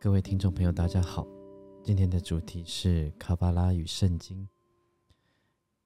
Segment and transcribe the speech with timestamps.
[0.00, 1.24] 各位听众朋友，大家好。
[1.84, 4.48] 今天的主题是卡巴拉与圣经，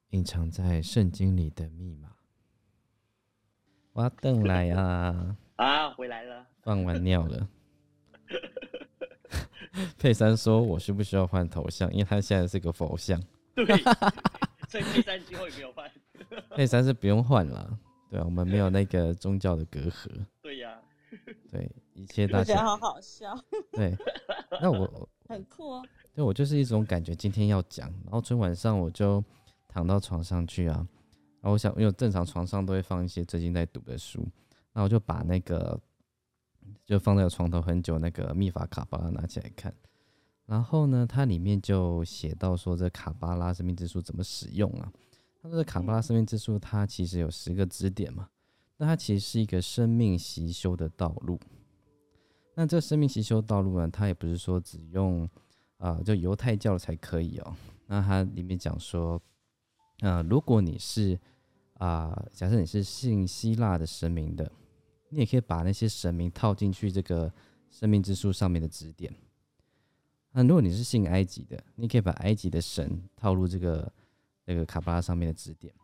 [0.09, 2.17] 隐藏在圣经里的密码。
[3.93, 5.37] 我邓来啊！
[5.57, 7.47] 啊，回来了，放完尿了。
[9.99, 11.93] 佩珊说：“我需不需要换头像？
[11.93, 13.23] 因为他现在是个佛像。”
[13.55, 13.67] 对，
[14.67, 15.91] 所以佩珊今后也没有换。
[16.57, 17.79] 佩珊是不用换了，
[18.11, 20.09] 对啊，我们没有那个宗教的隔阂。
[20.43, 20.81] 对呀。
[21.51, 22.65] 对，一切大家。
[22.65, 23.33] 好好笑。
[23.73, 23.97] 对，
[24.61, 25.83] 那我 很酷哦。
[26.13, 29.23] 对，我就是一种感觉，今天要讲，然后昨天晚上我就
[29.69, 30.87] 躺到床上去啊，
[31.41, 34.27] 然后我想，因为正常床上都会放一些最近在读的书，
[34.73, 35.81] 那我就把那个
[36.85, 39.73] 就放在床头很久那个秘法卡巴拉拿起来看，
[40.45, 44.93] 然后呢，它里面就写到说这卡巴拉生命之书怎么使用啊？
[45.47, 48.29] 他说这卡巴拉生命之书它其实有十个支点嘛。
[48.79, 51.39] 那它其实是一个生命习修的道路。
[52.57, 55.29] 那这生命习修道路呢，它也不是说只用
[55.79, 57.57] 啊，就犹太教才可以哦。
[57.87, 59.23] 那它里面讲说，
[60.01, 61.19] 呃，如果你是
[61.75, 64.51] 啊，假设你是信希腊的神明的，
[65.11, 67.33] 你也可以把那些神明套进去这个
[67.71, 69.15] 生命之书上面的指点。
[70.33, 73.91] 那如果你是信埃及的，你可以把埃及的神套入这个
[74.47, 75.75] 那个卡巴拉上面的指点。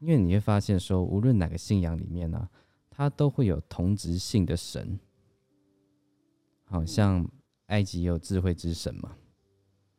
[0.00, 2.48] 因为你会发现，说无论哪个信仰里面呢，
[2.88, 5.00] 它都会有同质性的神，
[6.64, 7.28] 好像
[7.66, 9.16] 埃及有智慧之神嘛，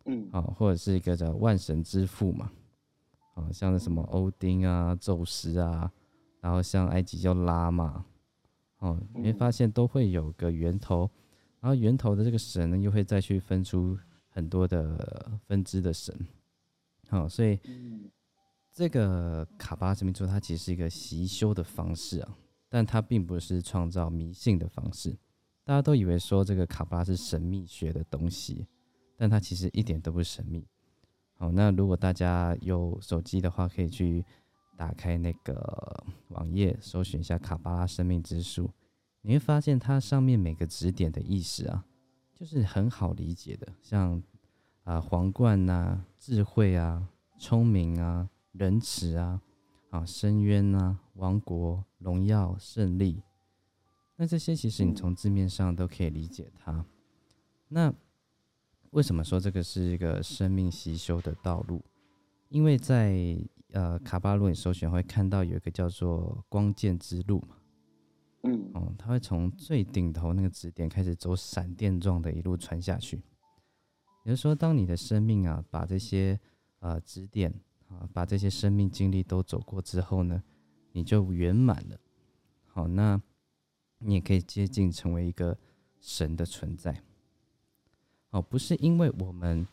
[0.06, 2.50] 嗯，啊，或者是一个叫万神之父嘛，
[3.34, 5.92] 好像什么欧丁啊、宙斯啊，
[6.40, 8.06] 然后像埃及叫拉嘛，
[8.78, 11.12] 哦，你会发现都会有个源头，
[11.60, 16.18] 然后源头的这个神呢，又会再去分出很多的分支的神，
[17.10, 17.60] 好，所以。
[18.72, 22.38] 这个卡巴拉生命之它其实是一个习修的方式啊，
[22.70, 25.18] 但它并不是创造迷信的方式。
[25.66, 28.66] 大家都以为说这个卡巴拉是神秘学的东西，
[29.18, 30.66] 但它其实一点都不神秘。
[31.34, 34.24] 好，那如果大家有手机的话，可以去
[34.78, 38.72] 打开那个网页，搜寻一下卡巴拉生命之树，
[39.24, 41.84] 你会发现它上面每个指点的意思啊，
[42.34, 44.24] 就是很好理解的，像
[44.90, 48.28] 啊皇冠呐、智慧啊、聪明啊。
[48.54, 49.40] 仁慈啊，
[49.92, 53.22] 啊，深渊啊，王国、荣耀、胜利，
[54.16, 56.84] 那这些其实你从字面上都可以理解它。
[57.68, 57.94] 那
[58.90, 61.86] 为什么说这个是一个生命习修的道路？
[62.50, 63.38] 因为在
[63.72, 67.56] 呃卡巴洛你首选会看到有一个叫做光剑之路嘛，
[68.44, 73.22] 嗯，哦，它会从最顶头那个指点开始走闪电状的一路传下去。
[74.30, 76.40] 也就是说，当你的生命啊，把这些
[76.80, 77.52] 呃指点。
[77.90, 80.44] 啊，把这些生命经历都走过之后呢，
[80.92, 82.00] 你就圆满了。
[82.68, 83.20] 好，那
[83.98, 85.58] 你也可以接近成为一个
[86.00, 87.02] 神的存在。
[88.30, 89.68] 哦，不是因为我们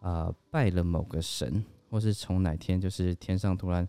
[0.00, 3.88] 啊拜了某个神，或是从哪天就是天上突然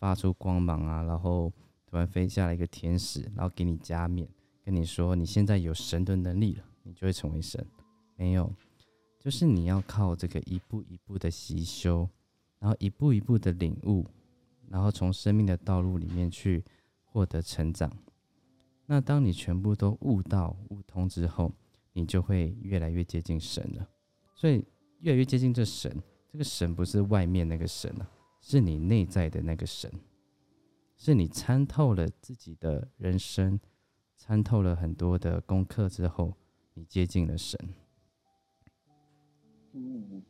[0.00, 1.52] 发出光芒啊，然后
[1.86, 4.28] 突然飞下来一个天使，然后给你加冕，
[4.64, 7.64] 跟你说你现在有神的能力了，你就会成为神。
[8.16, 8.52] 没有，
[9.20, 12.08] 就是你要靠这个一步一步的习修。
[12.58, 14.04] 然后一步一步的领悟，
[14.68, 16.62] 然后从生命的道路里面去
[17.06, 17.90] 获得成长。
[18.84, 21.50] 那当你全部都悟到悟通之后，
[21.94, 23.88] 你就会越来越接近神了。
[24.34, 24.62] 所以
[24.98, 25.90] 越来越接近这神，
[26.30, 28.06] 这个神不是外面那个神啊，
[28.42, 29.90] 是你内在的那个神，
[30.98, 33.58] 是你参透了自己的人生，
[34.18, 36.34] 参透了很多的功课之后，
[36.74, 37.58] 你接近了神。
[39.72, 40.22] 嗯。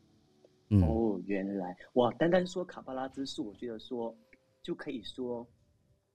[0.82, 2.12] 哦，原来哇！
[2.12, 4.16] 单单说卡巴拉之术，我觉得说
[4.62, 5.44] 就可以说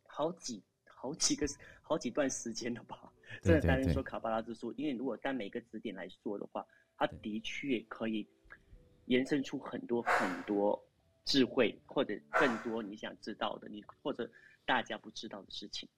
[0.07, 1.45] 好几好几个
[1.81, 3.11] 好几段时间了吧。
[3.41, 6.65] 真的单单说卡巴拉之术，因为如果单每个指点来说的话，
[6.95, 8.25] 它的确可以
[9.07, 10.81] 延伸出很多很多
[11.25, 14.31] 智慧，或者更多你想知道的，你或者
[14.65, 15.89] 大家不知道的事情。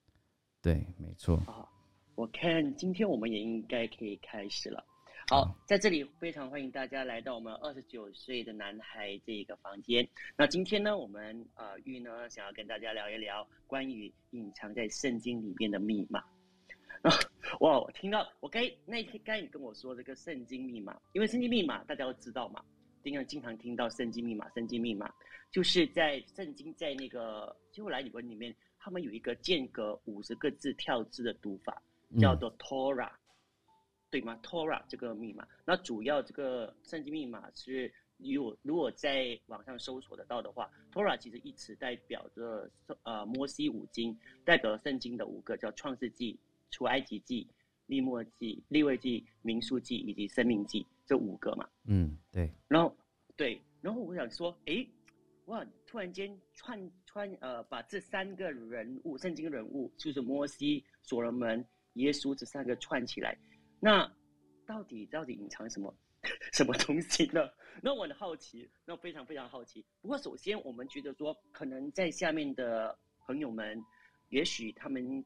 [0.63, 1.35] 对，没错。
[1.45, 1.69] 啊，
[2.15, 4.83] 我看今天我们也应该可以开始了。
[5.29, 10.07] 好，在这里非常欢迎大家来到我们二十九岁的男孩这个房间。
[10.37, 16.23] 那今天呢，我们呃玉呢想要跟大家聊一聊关于隐藏在圣经里面的密码。
[17.59, 22.63] 哇，我听到我该那天该你跟我说这个圣经密码，因为圣经密码大家都知道嘛，
[23.03, 25.13] 经常经常听到圣经密码，圣经密码
[25.51, 31.83] 就是在圣经在那个希伯来语文里面，他们有一个间隔五十个字跳字的读法，
[32.17, 33.11] 叫做 Torah。
[34.09, 42.69] 对吗？Torah 这个密码，那主要这个圣经密码是如果如果在网上搜索得到的话，Torah 其实一词代表着
[43.03, 46.39] 呃摩西五经，代表圣经的五个叫创世纪、
[46.71, 47.47] 出埃及记、
[47.85, 51.67] 利末记、利未记、民数记以及生命记这五个嘛。
[51.85, 52.49] 嗯，对。
[52.67, 52.95] 然后
[53.35, 54.87] 对，然后我想说，哎，
[55.45, 61.63] 哇，突然间串串呃，把这三个人物，圣经人物就是摩西、所罗门、
[61.93, 63.37] 耶稣这三个串起来，
[63.79, 64.11] 那
[64.65, 65.93] 到底到底隐藏什么？
[66.51, 67.47] 什么东西呢？
[67.81, 69.85] 那我很好奇，那非常非常好奇。
[70.01, 73.81] 不过首先，我们觉得说，可能在下面的朋友们，
[74.29, 75.23] 也许他们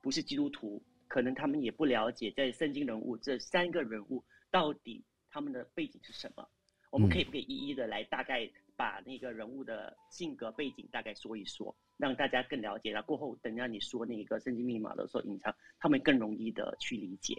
[0.00, 6.46] 不是基督徒，可能他们也不了解在圣经人物这三个人物到底他们的背景是什么。
[6.90, 12.92] 我们可以不可以一一的来大概把那个人物的性格背景大概说一说，让大家更了解。
[12.92, 17.34] 然后过后等下你说那个圣经密码的时候，隐藏他们更容易的去理解。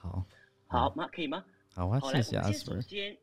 [0.00, 0.26] 好，
[0.66, 1.06] 好吗？
[1.12, 1.44] 可以吗？
[1.74, 2.76] 好啊，谢谢阿 Sir。
[2.76, 3.16] 首先，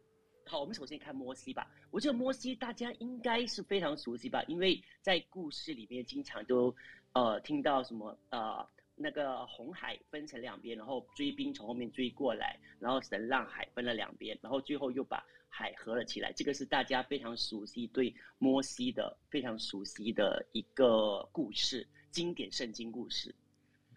[0.46, 1.68] 好，我们首先看摩西吧。
[1.90, 6.74] 我觉得摩西大家应该是非常熟悉吧，因为在故事里面经常都
[7.14, 8.66] 呃听到什么呃
[8.96, 16.32] 那个红海分成两边，然后追兵从后面追过来，然后神让海分了两边，然后最后又把海合了起来。
[16.34, 23.34] 这个是大家非常熟悉对摩西的非常熟悉的一个故事，经典圣经故事。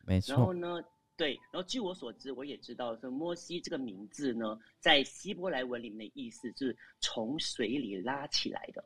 [0.07, 0.35] 没错。
[0.35, 0.83] 然后呢？
[1.21, 8.83] 对，然后据我所知，我也知道说摩西这个名字呢，在希伯来文里面的意思是从水里拉起来的。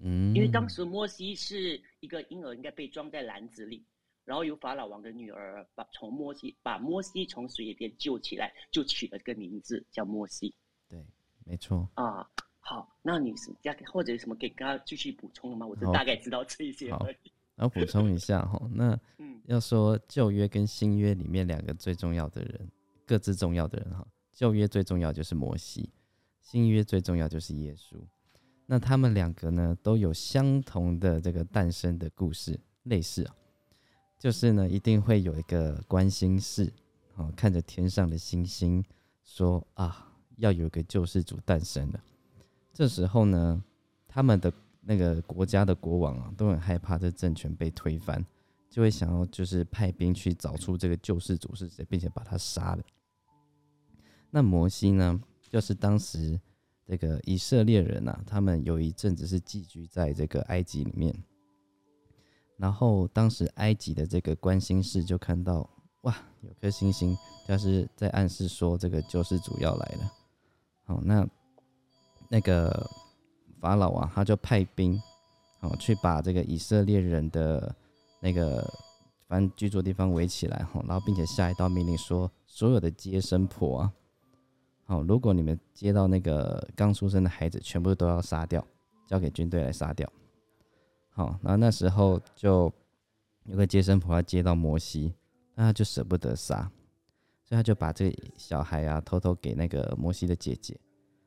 [0.00, 3.84] 嗯，因为当时摩西是一个婴儿，应该被装在篮子里，
[4.24, 10.54] 然后由法老王的女儿把从摩西把摩西从水里边救起来，就取了个名字叫摩西。
[10.88, 10.98] 对，
[11.44, 11.86] 没错。
[11.92, 12.26] 啊，
[12.60, 15.66] 好，那你是加或者什么给他继续补充的吗？
[15.66, 17.30] 我就大概知道这些而已。
[17.58, 18.96] 然后补充一下哈，那
[19.46, 22.70] 要说旧约跟新约里面两个最重要的人，
[23.04, 24.06] 各自重要的人哈。
[24.32, 25.90] 旧约最重要就是摩西，
[26.40, 27.96] 新约最重要就是耶稣。
[28.64, 33.34] 那他们两个呢，都有相同的这个诞生的故事，类似啊，
[34.20, 36.72] 就是呢一定会有一个关心事，
[37.16, 38.84] 哦，看着天上的星星，
[39.24, 42.00] 说啊，要有个救世主诞生了。
[42.72, 43.60] 这时候呢，
[44.06, 44.52] 他们的。
[44.80, 48.24] 那个国家的国王啊，都很害怕这政权被推翻，
[48.70, 52.82] 就会想要就是派兵去找出这个救世主是谁，并且把他杀了。
[54.30, 55.20] 那摩西呢，
[55.50, 56.40] 就是当时
[56.86, 61.14] 这个以色列人呐，他们有一阵子是寄居在这个埃及里面，
[62.56, 65.68] 然后当时埃及的这个关心事就看到，
[66.02, 67.16] 哇，有颗星星，
[67.46, 70.12] 就是在暗示说这个救世主要来了。
[70.84, 71.28] 好，那
[72.30, 72.88] 那个。
[73.60, 75.00] 法老啊，他就派兵，
[75.60, 77.74] 哦，去把这个以色列人的
[78.20, 78.62] 那个
[79.26, 83.92] 反正居住地方围起来，哈，然后并且下一道命令说，所有的接生婆啊，
[84.84, 88.64] 好，如果你们接到那个刚出生的孩子，全部都要杀掉，
[89.06, 90.10] 交给军队来杀掉。
[91.10, 92.72] 好，然后那时候就
[93.44, 95.12] 有个接生婆要接到摩西，
[95.54, 96.70] 那他就舍不得杀，
[97.44, 100.78] 所以他就把这小孩啊偷偷给那个摩西的姐姐，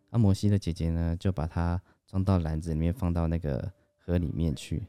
[0.10, 1.82] 那摩西的姐姐呢就把他。
[2.12, 4.86] 装到篮子里面，放到那个河里面去，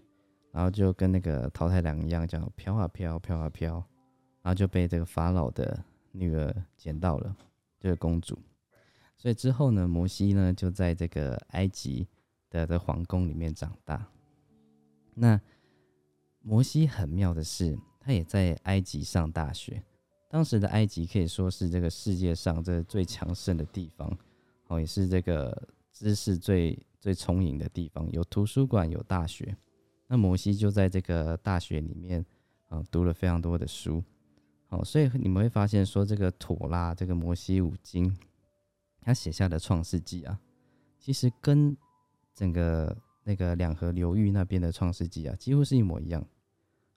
[0.50, 3.74] 然后就跟那个淘汰郎一样，这样飘啊飘，飘啊飘，
[4.42, 7.36] 然后就被这个法老的女儿捡到了，
[7.78, 8.36] 就是公主。
[9.16, 12.08] 所以之后呢，摩西呢就在这个埃及
[12.50, 14.04] 的的皇宫里面长大。
[15.14, 15.40] 那
[16.40, 19.80] 摩西很妙的是，他也在埃及上大学。
[20.28, 24.18] 当时的埃及可以说是这个世界上这最强盛的地方，
[24.66, 26.76] 哦，也是这个知识最。
[27.02, 29.56] 最充盈的地方有图书馆，有大学。
[30.06, 32.24] 那摩西就在这个大学里面
[32.68, 34.00] 啊，读了非常多的书。
[34.68, 38.16] 好，所以你们会发现说，这个妥拉，这个摩西五经，
[39.00, 40.38] 他写下的创世纪啊，
[41.00, 41.76] 其实跟
[42.32, 46.24] 整个那个两河流域那边的创世纪啊，几乎是一模一样。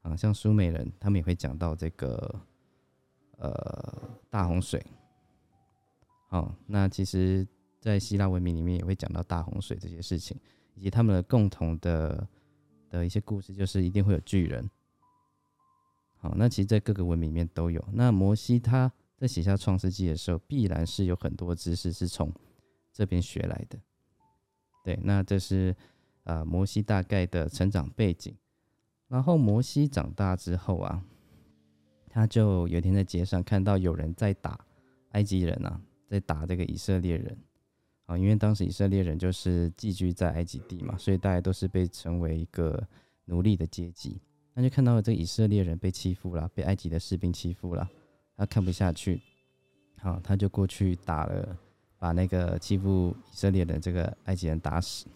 [0.04, 2.40] 啊，像苏美人，他们也会讲到这个
[3.40, 4.86] 呃大洪水。
[6.28, 7.48] 好，那其实。
[7.86, 10.36] 在希腊文明里面也会讲到大洪水这些事情，
[10.74, 12.28] 以及他们的共同的
[12.90, 14.68] 的一些故事，就是一定会有巨人。
[16.18, 17.88] 好，那其实，在各个文明里面都有。
[17.94, 22.34] 那摩西他在写下创世纪的时候，必然是有很多知识是从
[22.92, 23.78] 这边学来的。
[24.84, 25.76] 对，那这是
[26.24, 28.36] 啊摩西大概的成长背景。
[29.08, 31.06] 然后摩西长大之后啊，
[32.10, 34.60] 他就有一天在街上看到有人在打
[35.12, 37.38] 埃及人啊，在打这个以色列人。
[38.06, 42.82] 啊，因为当时以色列人就是寄居在埃及地嘛，所以大家都是被称为一个
[43.26, 44.22] 奴隶的阶级。
[44.54, 47.90] 那就看到了这个以色列人被欺负了，被埃及的士兵欺负了，
[48.38, 49.22] 他看不下去，
[49.98, 51.58] 好，他就过去打了，
[51.98, 55.08] 把那个欺负以色列的这个埃及人打死，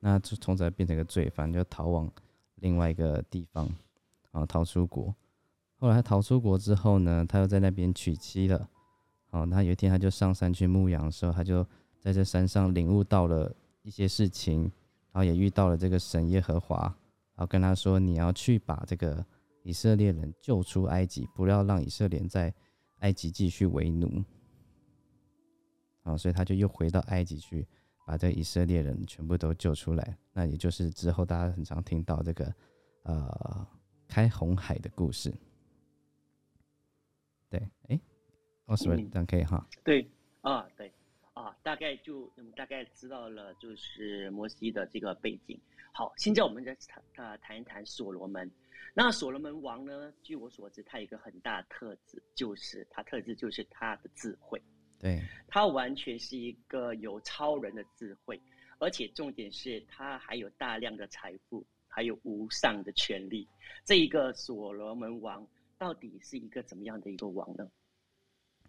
[0.00, 2.10] 那就从此变成一个罪犯，就逃往
[2.56, 3.68] 另外一个地方，
[4.32, 5.14] 啊，逃出国。
[5.76, 8.68] 后来他逃出国之后呢，他又在那边娶妻了。
[9.30, 11.64] 哦，那有一天他就上山去牧羊的时候，他就
[11.98, 14.62] 在这山上领悟到了一些事情，
[15.12, 16.82] 然后也遇到了这个神耶和华，
[17.34, 19.24] 然后跟他说：“你要去把这个
[19.62, 22.52] 以色列人救出埃及，不要让以色列在
[22.98, 24.24] 埃及继续为奴。”
[26.04, 27.66] 啊，所以他就又回到埃及去，
[28.06, 30.16] 把这以色列人全部都救出来。
[30.32, 32.54] 那也就是之后大家很常听到这个
[33.02, 33.66] 呃
[34.06, 35.34] 开红海的故事。
[37.50, 38.00] 对，哎。
[38.66, 39.66] 我，是不是这样可以哈？
[39.82, 40.06] 对，
[40.42, 40.92] 啊，对，
[41.48, 45.58] 啊，大概就嗯，大概知道了，就是摩西的这个背景。
[45.92, 48.50] 好，现在我们再谈啊，谈一谈所罗门。
[48.92, 50.12] 那所罗门王呢？
[50.22, 54.60] 据我所知，他有一个很大的特质，就是他特质就是他的智慧。
[54.98, 58.38] 对，他完全是一个有超人的智慧，
[58.78, 63.48] 而且重点是他还有大量的财富，还有无上的权利。
[63.84, 65.46] 这一个所罗门王
[65.78, 67.70] 到底是一个怎么样的一个王呢？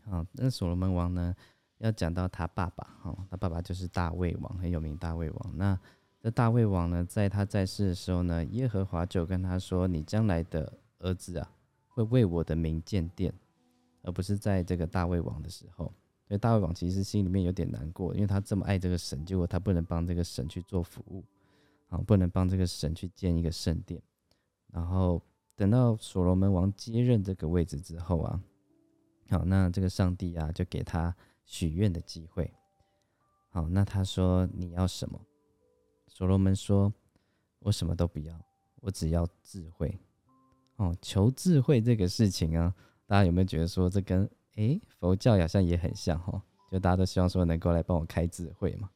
[0.05, 1.35] 好，那所罗门王呢？
[1.79, 4.95] 要讲到他爸爸，哈，他爸爸就是大卫王，很有名。
[4.97, 5.77] 大卫王，那
[6.21, 11.51] 这大卫王呢，在他在世的时候呢，耶和华就跟他说：“你将来的儿子啊，
[11.87, 13.33] 会为我的名建殿，
[14.01, 15.85] 而不是在这个大卫王的时候。”
[16.27, 21.23] 所以大卫王其实心里面有点难过，因为他这么爱这个神，结果他不能帮这个神去做服务，
[21.87, 24.01] 啊，不能帮这个神去建一个圣殿。
[24.71, 25.19] 然后
[25.55, 28.39] 等到所罗门王接任这个位置之后啊。
[29.29, 31.15] 好，那这个上帝啊，就给他
[31.49, 32.53] 许愿的机会。
[33.49, 35.19] 好，那他说你要什么？
[36.07, 36.93] 所罗门说
[37.57, 38.39] ：“我什么都不要，
[38.81, 39.99] 我只要智慧。”
[40.77, 42.71] 哦，求智慧这个事情啊，
[43.07, 46.39] 大家有没有觉得说这跟诶佛教好像也很像哈？
[46.71, 48.91] 就大家都希望说能够来帮我开智慧嘛，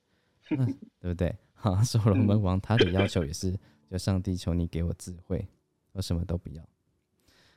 [0.99, 1.35] 对不对？
[1.55, 5.49] 哈， 所罗门王他的要求也是，就上帝求你给我智慧，
[5.93, 6.63] 我什么都不要。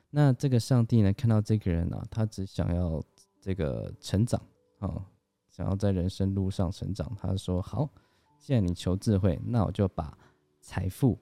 [0.09, 3.03] 那这个上帝呢，看到这个人呢，他只想要
[3.39, 4.41] 这个成长
[4.79, 5.05] 啊，
[5.49, 7.15] 想要在人生路上成长。
[7.19, 7.89] 他说：“好，
[8.37, 10.17] 既然你求智慧，那我就把
[10.59, 11.19] 财富、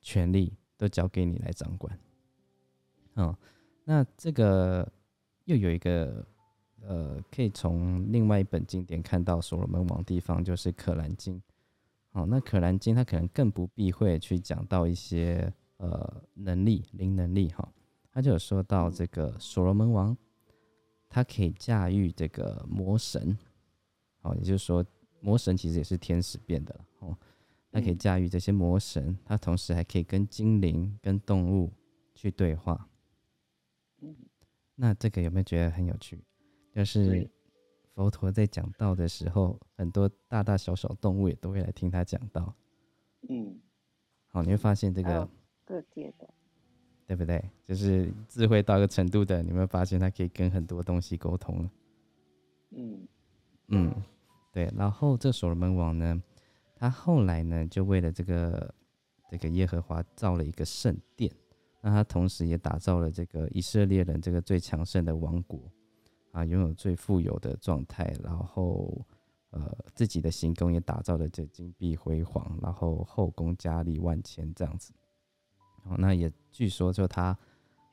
[0.00, 1.98] 权力都交给你来掌管。”
[3.14, 3.38] 啊，
[3.84, 4.90] 那这个
[5.44, 6.26] 又有一个
[6.82, 11.36] 呃，可以从另外一本经典看到所罗门王地方，就是《可兰经》。
[12.10, 17.68] 好，那《可兰经》它可能更不避讳去讲到一些呃能力、灵能力哈。
[18.12, 20.16] 他就有说到这个所罗门王，
[21.08, 23.36] 他可以驾驭这个魔神，
[24.22, 24.84] 哦，也就是说
[25.20, 27.16] 魔神其实也是天使变的哦。
[27.70, 31.70] 他可以驾驭这些魔神，他同时还可以跟精灵、跟动物
[32.14, 32.88] 去对话。
[34.74, 36.24] 那这个有没有觉得很有趣？
[36.72, 37.30] 就是
[37.92, 42.54] 佛陀在讲道的时候，很多大大小小动物也都会来听他讲道。
[43.28, 43.60] 嗯，
[44.28, 45.28] 好，你会发现这个
[45.66, 46.17] 各界的。
[47.08, 47.42] 对不对？
[47.64, 51.70] 就是智慧到一个程度的，你会发现他可以跟很多东西沟通了。
[52.72, 53.08] 嗯
[53.68, 54.02] 嗯，
[54.52, 54.70] 对。
[54.76, 56.22] 然后这所罗门王呢，
[56.76, 58.74] 他后来呢，就为了这个
[59.30, 61.32] 这个耶和华造了一个圣殿，
[61.80, 65.60] 那他同时也打造了这个以色列人这个最强盛的王国
[66.32, 69.02] 啊，拥有最富有的状态，然后
[69.48, 74.92] 呃自己的行宫也打造的这金碧辉煌，然后后宫佳丽万千这样子。
[75.88, 77.36] 哦，那也据说就他，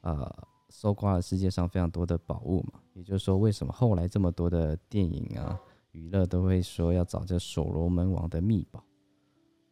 [0.01, 2.81] 呃，搜刮了世界上非常多的宝物嘛。
[2.93, 5.59] 也就是说，为什么后来这么多的电影啊、
[5.91, 8.83] 娱乐都会说要找这所罗门王的秘宝？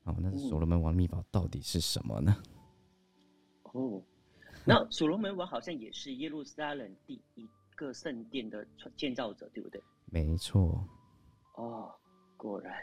[0.03, 2.35] 哦，那所罗门王秘宝到底是什么呢？
[3.73, 4.01] 哦，
[4.65, 8.65] 那所罗门王好像也是耶路撒冷第一个圣殿的
[8.95, 9.81] 建造者，对不对？
[10.05, 10.85] 没错。
[11.55, 11.93] 哦，
[12.37, 12.73] 果然。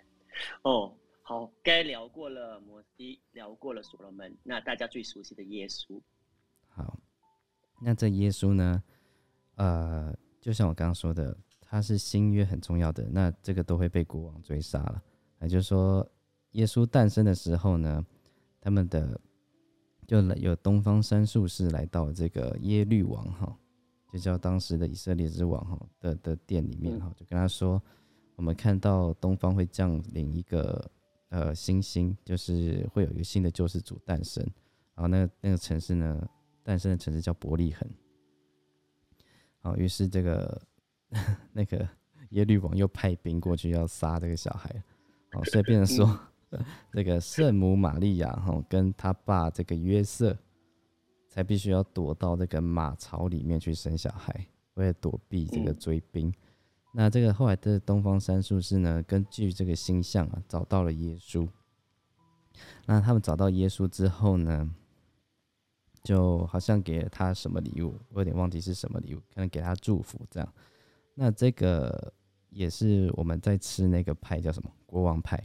[0.62, 0.92] 哦。
[1.31, 6.03] 好，该聊过了摩西，聊过了所罗门，那大家最熟悉的耶稣。
[6.67, 6.99] 好，
[7.81, 8.83] 那这耶稣呢？
[9.55, 15.01] 呃，就像我刚刚说的，他是新约很重要的，那这个都会被国王追杀了。
[15.41, 16.05] 也就是说，
[16.51, 18.05] 耶稣诞生的时候呢，
[18.61, 19.21] 他们的
[20.09, 23.57] 就有东方三术士来到这个耶律王哈，
[24.13, 27.81] 就叫当时的以色列之王哈的的殿里面哈，就跟他说，
[28.35, 30.91] 我们看到东方会降临一个。
[31.31, 34.45] 呃，星星就是会有一个新的救世主诞生，
[34.95, 36.29] 然后那个那个城市呢，
[36.63, 37.89] 诞生的城市叫伯利恒。
[39.61, 40.63] 好，于是这个
[41.53, 41.89] 那个
[42.31, 44.83] 耶律王又派兵过去要杀这个小孩，
[45.33, 46.19] 好，所以变成说
[46.93, 50.37] 这个圣母玛利亚哈跟他爸这个约瑟，
[51.29, 56.33] 才必须要躲到这个马槽里面去生小孩，为了躲避这个追兵。
[56.92, 61.49] 那这个后来的东方三术士呢，根据这个星象啊，找到了耶稣。
[62.87, 64.68] 那他们找到耶稣之后呢，
[66.02, 70.52] 就好像给了他什么礼物，我有点忘记是什么礼物，可能给他祝福这样。
[71.14, 72.12] 那这个
[72.49, 75.42] 也是我们在吃那个派叫什么国王派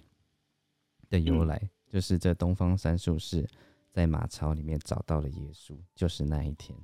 [1.10, 3.48] 的由来，就是这东方三术士
[3.92, 6.76] 在马槽里面找到了耶稣，就是那一天。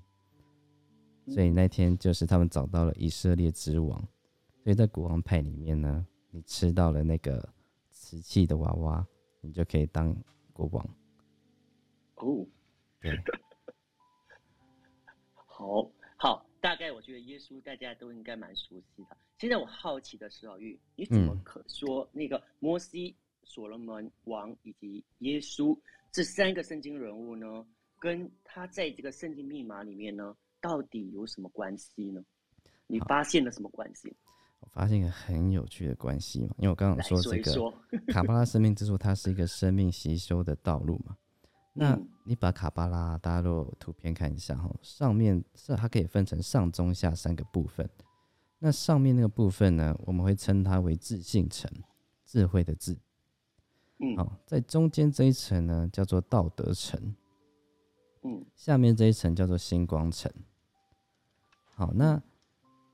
[1.27, 4.07] 所以那天就是他们找到了以色列之王。
[4.63, 7.47] 所以在国王派里面呢，你吃到了那个
[7.89, 9.05] 瓷器的娃娃，
[9.39, 10.15] 你就可以当
[10.53, 10.85] 国王。
[12.15, 12.45] 哦，
[12.99, 13.11] 对，
[15.33, 19.17] 好好，大概我觉得耶稣大家都应该蛮熟悉的。
[19.39, 25.75] 现在我好奇的是，老玉，你怎么可说那个摩西、所罗门王以及耶稣
[26.11, 27.65] 这三个圣经人物呢，
[27.97, 32.23] 跟他在这个圣经密码里面呢，到底有什么关系呢？
[32.85, 34.15] 你发现了什么关系？
[34.61, 37.73] 我发现一个很有趣的关系嘛，因为我刚刚说这个
[38.13, 41.17] 卡巴拉生命之树，它是一个生命吸收的道路嘛。
[41.73, 47.89] 那你把卡巴拉大家都图片看一下哈，上面是它可以分成上中下三个部分。
[48.59, 51.69] 那上面那个部分呢，我们会称它为自信层，
[52.25, 52.95] 智慧的智。
[53.99, 57.15] 嗯，好，在中间这一层呢，叫做道德层。
[58.23, 60.31] 嗯，下面这一层叫做星光层。
[61.73, 62.21] 好，那。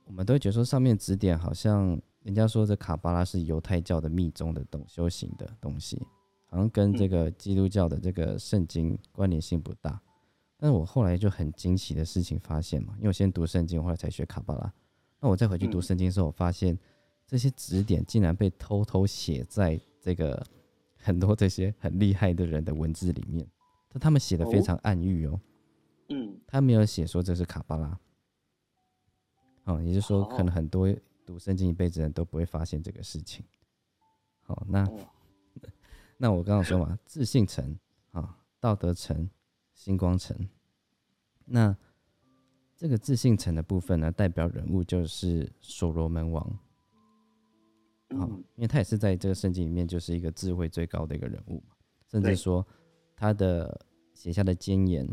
[0.07, 6.01] 我们都会觉得说，上面指点好像人家说这卡巴拉是犹太教的密宗的东修行的东西，
[6.45, 10.01] 好像跟这个基督教的这个圣经关联性不大。
[10.57, 14.73] 但是我后来就很惊奇的事情发现嘛，因为我先读圣经，后来才学卡巴拉。
[15.19, 16.77] 那我再回去读圣经的时候，我发现
[17.27, 20.43] 这些指点竟然被偷偷写在这个
[20.95, 23.45] 很多这些很厉害的人的文字里面，
[23.89, 25.39] 但他们写的非常暗喻哦。
[26.09, 27.99] 嗯，他没有写说这是卡巴拉。
[29.67, 30.87] 哦，也就是说，可能很多
[31.25, 33.45] 读圣经一辈子人都不会发现这个事情。
[34.43, 34.89] 好，那
[36.17, 37.77] 那我刚刚说嘛，自信层
[38.11, 39.29] 啊，道德层，
[39.73, 40.37] 星光层。
[41.43, 41.75] 那
[42.77, 46.59] 这个自信层的部分呢，代表人物就是所罗门王。
[48.17, 48.25] 好，
[48.55, 51.75] 因为他也是在这个圣经里面就是一个智慧最高的一个人物嘛，
[52.09, 52.65] 甚至说
[53.17, 55.05] 他的写下的箴言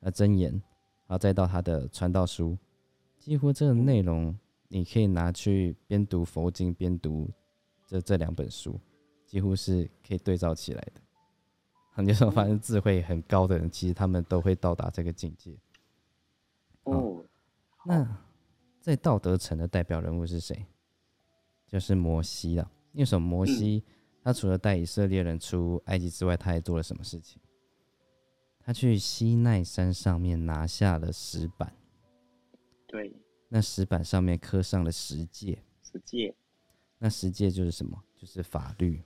[0.00, 2.56] 啊箴言，然后再到他的传道书。
[3.20, 4.36] 几乎这个内容，
[4.68, 7.30] 你可以拿去边读佛经边读
[7.86, 8.80] 这这两本书，
[9.26, 11.00] 几乎是可以对照起来的。
[11.92, 15.54] 很多时候发现智慧很高的人，其实他们都会到达这个境界。
[16.84, 17.22] 哦，
[17.84, 18.24] 那
[18.80, 20.64] 在道德层的代表人物是谁？
[21.68, 22.70] 就是摩西了。
[22.92, 23.28] 因为什么？
[23.28, 23.84] 摩西
[24.24, 27.38] 他除了带以色列人出埃及之外，他还做了什么事情？
[28.60, 31.74] 他去西奈山上面拿下了石板。
[32.90, 33.12] 对，
[33.48, 36.34] 那石板上面刻上了十诫，十诫，
[36.98, 38.02] 那十诫就是什么？
[38.16, 39.00] 就是法律。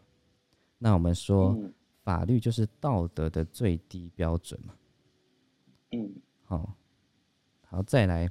[0.79, 1.55] 那我们说，
[2.03, 4.75] 法律就是道德的最低标准嘛。
[5.93, 6.75] 嗯，好，
[7.67, 8.31] 好，再来，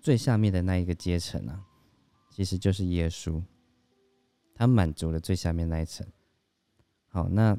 [0.00, 1.66] 最下面的那一个阶层啊，
[2.30, 3.42] 其实就是耶稣，
[4.54, 6.06] 他满足了最下面那一层。
[7.08, 7.58] 好，那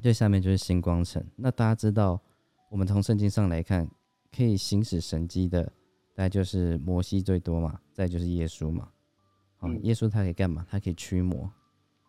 [0.00, 1.24] 最下面就是星光层。
[1.36, 2.20] 那大家知道，
[2.70, 3.88] 我们从圣经上来看。
[4.36, 5.64] 可以行使神迹的，
[6.14, 8.90] 大概就是摩西最多嘛，再就是耶稣嘛。
[9.56, 10.66] 好，耶稣他可以干嘛？
[10.68, 11.50] 他可以驱魔，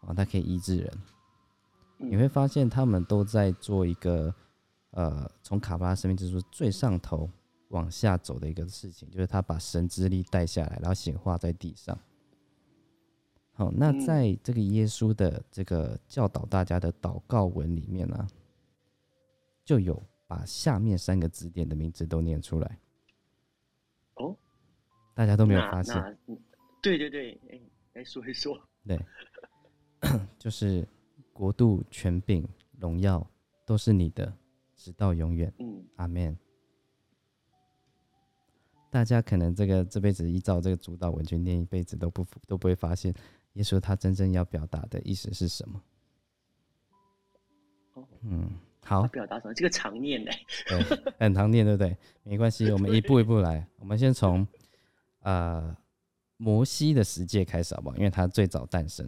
[0.02, 0.92] 啊，他可以医治人。
[1.98, 4.34] 你会发现他们都在做一个，
[4.92, 7.30] 呃，从卡巴拉生命之树最上头
[7.70, 11.98] 往下走的一个事情，就是他把神之力带下来，然后显化在地上。
[13.54, 18.28] 好，那在这个耶稣的这个教导大家的祷告文里面呢，
[19.64, 20.04] 就有。
[20.28, 22.80] 把下面三个字典的名字都念出来。
[24.16, 24.36] 哦，
[25.16, 26.18] 大家都没有发现。
[26.82, 27.60] 对对对，哎，
[27.94, 28.62] 来说一说。
[28.86, 29.00] 对，
[30.38, 30.88] 就是
[31.32, 33.26] 国度、权柄、荣耀
[33.66, 34.32] 都是你的，
[34.76, 35.52] 直到永远。
[35.60, 36.38] 嗯，阿门。
[38.90, 43.14] 大家可能这个这辈子依照这个主导文去念一辈子都不都不会发现，
[43.54, 45.84] 耶稣他真正要表达的意思是什么。
[47.94, 48.60] 哦，嗯。
[48.88, 49.54] 好，表达什么？
[49.54, 50.32] 这个常念的，
[50.66, 50.82] 对，
[51.20, 51.98] 很常念，对不对？
[52.24, 53.68] 没关系，我们一步一步来。
[53.80, 54.48] 我们先从
[55.24, 55.76] 呃
[56.38, 57.98] 摩西的世界开始，好不好？
[57.98, 59.06] 因为他最早诞生。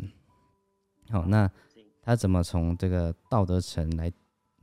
[1.10, 1.50] 好，那
[2.02, 4.12] 他怎么从这个道德层来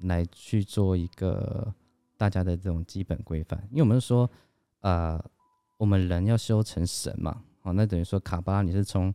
[0.01, 1.75] 来去做一个
[2.19, 3.59] 大家的这种基本规范？
[3.71, 4.31] 因为我们说，
[4.81, 5.19] 呃，
[5.79, 7.43] 我们人要修成神嘛。
[7.63, 9.15] 好，那等于说卡巴拉你是从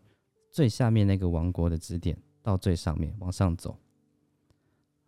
[0.52, 3.78] 最下面那个王国的支点到最上面往上走。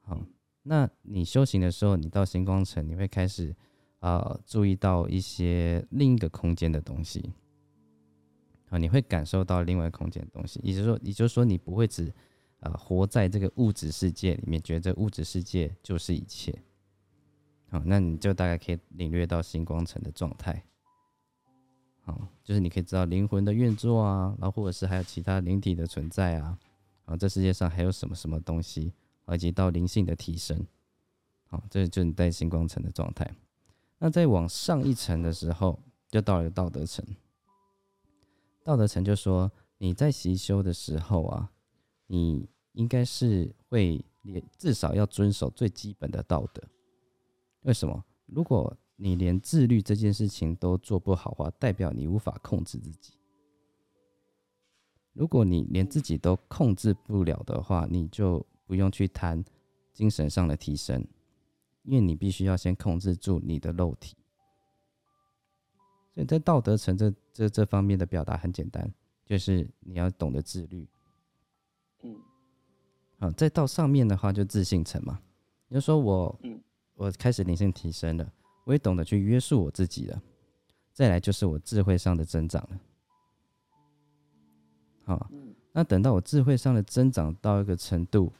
[0.03, 0.23] 好。
[0.63, 3.55] 那你修行的时候，你到星光城，你会开始
[3.99, 7.33] 啊注意到一些另一个空间的东西。
[8.69, 10.59] 啊，你会感受到另外空间的东西。
[10.63, 12.11] 也就是说，也就是说，你不会只
[12.61, 16.57] 呃活在这个物质世界里面，觉得物质世界就是一切。
[17.69, 20.63] 好，那你就大概可以领略到星光城的状态。
[22.01, 26.57] 好，就是你可以知道灵魂的运作啊，然后或者是还有其他灵体的存在啊，
[27.05, 28.91] 啊，这世界上还有什么什么东西，
[29.31, 30.65] 以及到灵性的提升。
[31.47, 33.29] 好，这就是你在星光层的状态。
[33.99, 37.05] 那再往上一层的时候，就到了道德层。
[38.63, 41.51] 道德层就说你在习修的时候啊，
[42.07, 46.63] 你应该是会也至少要遵守最基本的道德。
[47.61, 48.03] 为什么？
[48.25, 53.13] 如果你连自律这件事情都做不好话，代表你无法控制自己。
[55.13, 59.43] 如果你连自己都控制不了的话，你就不用去谈
[59.93, 61.05] 精神上的提升，
[61.83, 64.15] 因为你必须要先控制住你的肉体。
[66.13, 68.93] 所以在道德层这这这方面的表达很简单，
[69.25, 70.87] 就是你要懂得自律。
[72.03, 72.15] 嗯，
[73.19, 75.19] 好，再到上面的话就自信层嘛，
[75.67, 76.39] 你就说我，
[76.95, 78.31] 我开始灵性提升了，
[78.65, 80.21] 我也懂得去约束我自己了。
[80.91, 82.79] 再来就是我智慧上的增长了。
[85.05, 85.31] 好，
[85.71, 88.31] 那等到我智慧上的增长到一个程度，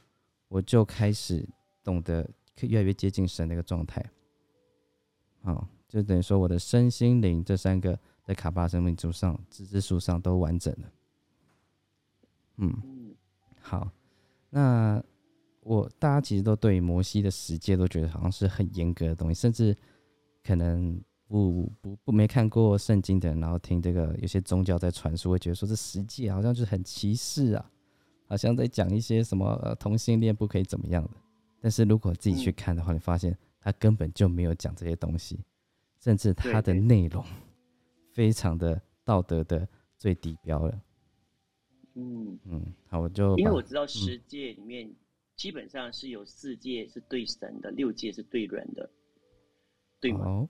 [0.54, 1.44] 我就开始
[1.82, 4.04] 懂得越来越接近神的一个状态。
[5.42, 5.66] 好。
[5.86, 10.92] 就等于说，我的身心灵这三个在卡巴生命柱上、资质树上都完整了。
[12.56, 13.14] 嗯，
[13.60, 13.88] 好，
[14.50, 15.00] 那
[15.60, 19.76] 我大家其实都对摩西的十诫都觉得好像是很严格的东西，甚至
[20.42, 27.70] 可能不不不没看过圣经的人，然后听这个有些宗教在传说，会觉得说这十诫好像就是很歧视啊，
[28.26, 31.10] 好像在讲一些什么呃同性恋不可以怎么样的。
[31.60, 35.38] 但是如果自己去看的话，你发现他根本就没有讲这些东西。
[36.00, 37.24] 甚至他的内容
[38.12, 40.82] 非常的道德的最低标了。
[41.94, 44.92] 嗯嗯，好，我就因为我知道十诫里面
[45.34, 48.90] 基本上是有四诫是对神的，六诫是对人的，
[49.98, 50.46] 对吗？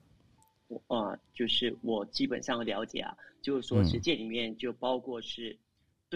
[0.67, 5.57] 我啊，就是我基本上了解啊，就是说十诫里面就包括是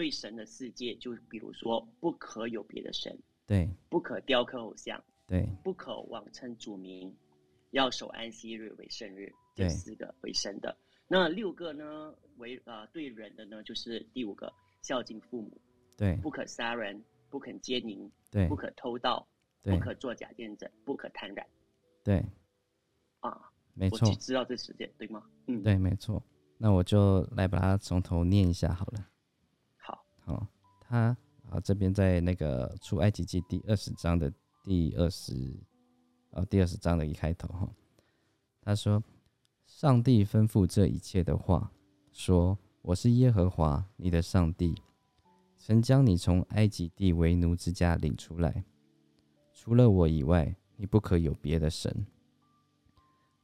[0.00, 3.14] 对神的世界，就比如说不可有别的神，
[3.46, 7.14] 对，不可雕刻偶像，对，不可妄称主名。
[7.72, 10.74] 要守安息日为圣日，这四个为神的。
[11.06, 12.14] 那六个呢？
[12.38, 15.60] 为呃对人的呢，就是第五个孝敬父母，
[15.98, 19.28] 对，不可杀人，不可奸淫，对，不可偷盗，
[19.62, 21.44] 不可作假见证，不可贪婪。
[22.02, 22.24] 对，
[23.20, 23.38] 啊，
[23.74, 25.22] 没错，知道这十件对吗？
[25.46, 26.22] 嗯，对，没错。
[26.56, 29.06] 那我就来把它从头念一下好了。
[30.30, 30.46] 哦，
[30.80, 31.16] 他
[31.48, 35.58] 啊这边在那个出埃及记第二十章的第二十。
[36.32, 37.68] 啊，第二十章的一开头哈，
[38.62, 39.02] 他说
[39.66, 41.72] ：“上帝吩咐这一切的话，
[42.12, 44.80] 说我是耶和华你的上帝，
[45.58, 48.64] 曾将你从埃及地为奴之家领出来。
[49.52, 52.06] 除了我以外，你不可有别的神，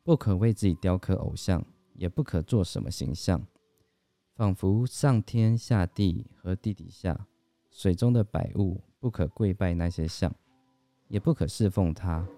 [0.04, 3.44] 不可为自己雕刻偶像，也不可做什么形象，
[4.36, 7.26] 仿佛上天下地和地底下
[7.70, 10.32] 水中的百物，不可跪拜那些像，
[11.08, 12.28] 也不可侍奉他。”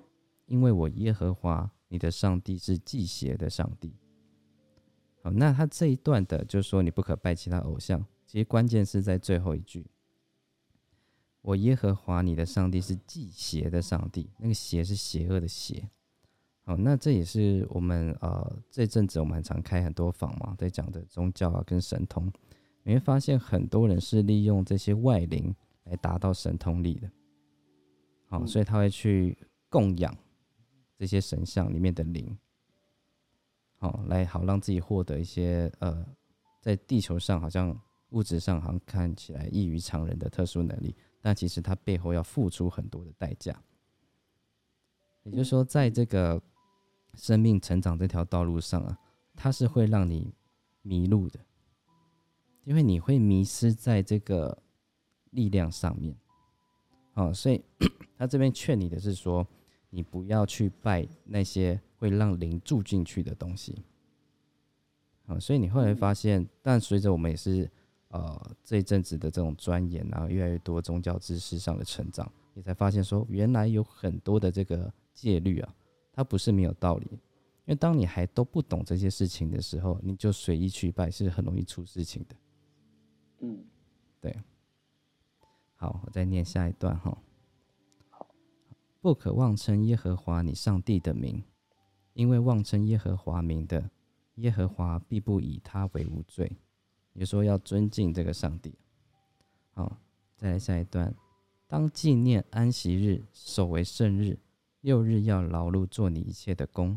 [0.46, 3.94] 因为我耶和华你的上帝是祭邪的上帝。
[5.22, 8.06] 好，那他这一段的，就说你不可拜其他偶像。
[8.26, 9.90] 其实关键是在最后一句：
[11.42, 14.30] 我耶和华你的上帝是祭邪的上帝。
[14.38, 15.90] 那个邪是邪恶的邪。
[16.68, 22.30] 好，那这也是我们呃这阵子我们常开很多房嘛，在讲的宗教啊跟神通，
[22.82, 27.10] 你会发现很多人是利用这些外灵来达到神通力的。
[28.26, 29.34] 好，所以他会去
[29.70, 30.14] 供养。
[30.98, 32.36] 这些神像里面的灵，
[33.78, 36.04] 好来好让自己获得一些呃，
[36.60, 37.74] 在地球上好像
[38.10, 43.58] 物质上好像看起来异于常人的特殊能力，但其实他背后要付出很多的代价。
[45.22, 46.42] 也就是说，在这个
[47.14, 48.98] 生命成长这条道路上啊，
[49.34, 50.32] 它是会让你
[50.82, 51.40] 迷路的，
[52.64, 54.62] 因为你会迷失在这个
[55.30, 56.16] 力量上面。
[57.14, 57.62] 啊，所以
[58.16, 59.46] 他这边劝你的是说。
[59.90, 63.82] 你不要去拜那些会让灵住进去的东西，
[65.24, 67.66] 啊，所以你后来发现，但随着我们也是
[68.08, 75.74] 呃这一阵子的这种钻研啊，越来越多宗教知识上的成长，你才发现说，原来有很多的这个戒律啊，
[76.18, 77.06] 它不是没有道理。
[77.12, 77.20] 因
[77.66, 82.36] 为当你还都不懂这些事情的时候，你就随意去拜，是很容易出事情的。
[83.38, 83.64] 嗯，
[84.20, 84.36] 对。
[85.76, 87.16] 好，我再念下一段哈。
[89.00, 91.40] 不可妄称耶和华你上帝的名，
[92.14, 93.88] 因为妄称耶和华名的，
[94.34, 96.50] 耶和华必不以他为无罪。
[97.12, 98.74] 也说要尊敬这个上帝。
[99.74, 100.00] 好，
[100.34, 101.14] 再来下一段，
[101.68, 104.36] 当纪念安息日，守为圣日，
[104.80, 106.96] 六日要劳碌做你一切的工，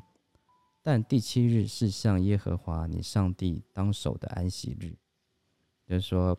[0.82, 4.96] 但第七日是向耶和华你上帝当守的安息日，
[5.88, 6.38] 就是说，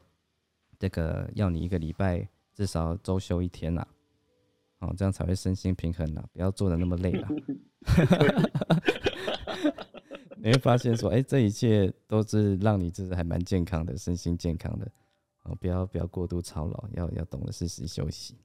[0.78, 3.86] 这个要你一个礼拜至少周休一天呐。
[4.78, 7.28] 哦，这样才会身心平衡呐，不要做的那么累了。
[10.38, 14.90] 你会发现说，哎，这一切都是让你自己还蛮健康的，身心健康的。
[15.44, 18.36] 哦，不要不要过度操劳，要要懂得适时休息。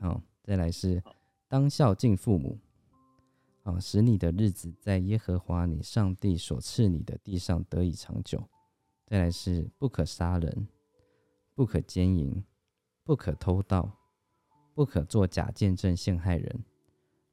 [0.00, 1.02] 好，再来是
[1.48, 2.58] 当孝敬父母，
[3.62, 8.46] 啊，使你的日子在耶和华你上帝所赐你的地上得以长久。
[9.06, 10.68] 再来是不可杀人，
[11.54, 12.44] 不可奸淫，
[13.02, 13.90] 不可偷盗。
[14.74, 16.64] 不可作假见证陷害人，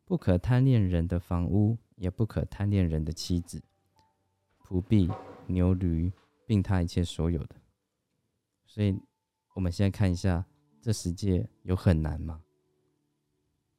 [0.03, 3.61] 不可贪恋人的房屋，也不可贪恋人的妻子、
[4.63, 5.07] 仆婢、
[5.45, 6.11] 牛驴，
[6.47, 7.55] 并他一切所有的。
[8.65, 8.99] 所以，
[9.53, 10.43] 我们现在看一下，
[10.81, 12.41] 这世界有很难吗？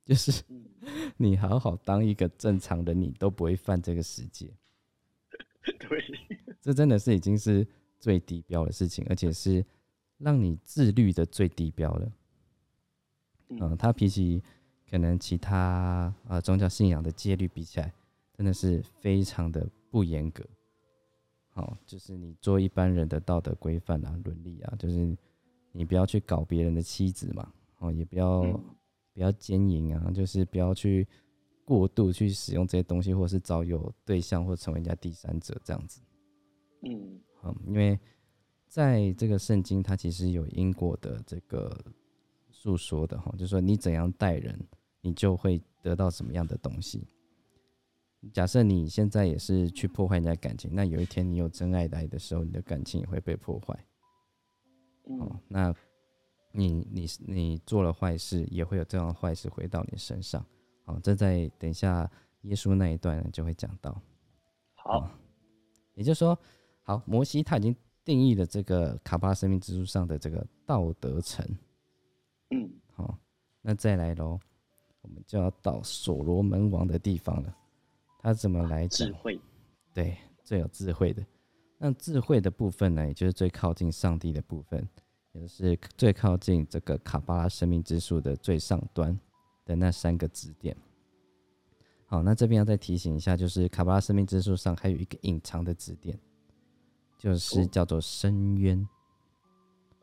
[0.07, 0.43] 就是
[1.17, 4.49] 你好好当一个正常的，你都不会犯这个世界。
[5.81, 6.05] 对，
[6.63, 7.67] 这真的是已经是
[7.99, 9.67] 最低标的事情，而且是
[10.17, 12.13] 让你自律的最低标了。
[13.49, 14.41] 嗯，他比起
[14.89, 17.93] 可能其他呃宗教信仰的戒律比起来，
[18.33, 20.45] 真的是非常的不严格。
[21.49, 25.17] 好，就是你做一般人的道德规范啊、伦理啊，就是
[25.73, 28.43] 你不要去搞别人的妻子嘛，哦，也不要
[29.17, 31.09] 不要奸淫啊，就是不要去
[31.65, 36.01] 过度去使用这些东西，或者是找有对象或成为人家第三者这样子。
[36.83, 37.99] 嗯，好，因为
[38.69, 41.77] 在这个圣经，它其实有因果的这个。
[42.59, 44.59] 诉说的哈，就是说你怎样待人，
[45.03, 47.07] 你就会得到什么样的东西。
[48.33, 53.87] 假设你现在也是去破坏人家感情，那有一天你有真爱来的时候，你的感情也会被破坏。
[55.05, 55.73] 哦，那
[56.57, 60.45] 你你你做了坏事，也会有这样的坏事回到你身上。
[60.85, 62.11] 好，这在等一下
[62.43, 64.01] 耶稣那一段就会讲到。
[64.75, 65.11] 好，
[65.95, 66.39] 也就是说，
[66.83, 71.45] 好，摩西他已经定义了这个卡巴生命之书上的这个道德城。
[72.51, 73.19] 嗯，好，
[73.61, 74.39] 那再来喽，
[75.03, 77.57] 我们就要到所罗门王的地方了。
[78.21, 79.39] 他怎么来智慧？
[79.93, 81.25] 对，最有智慧的。
[81.79, 84.89] 那智慧的部分呢，也就是最靠近上帝的部分，
[85.37, 89.19] 也就是最靠近这个卡巴拉生命之树的最上端
[89.67, 90.75] 的那三个支点。
[92.07, 96.19] 好，那这边要再提醒一下，就是卡巴拉生命之树上还有一个隐藏的支点，
[97.19, 98.89] 就是叫做深渊。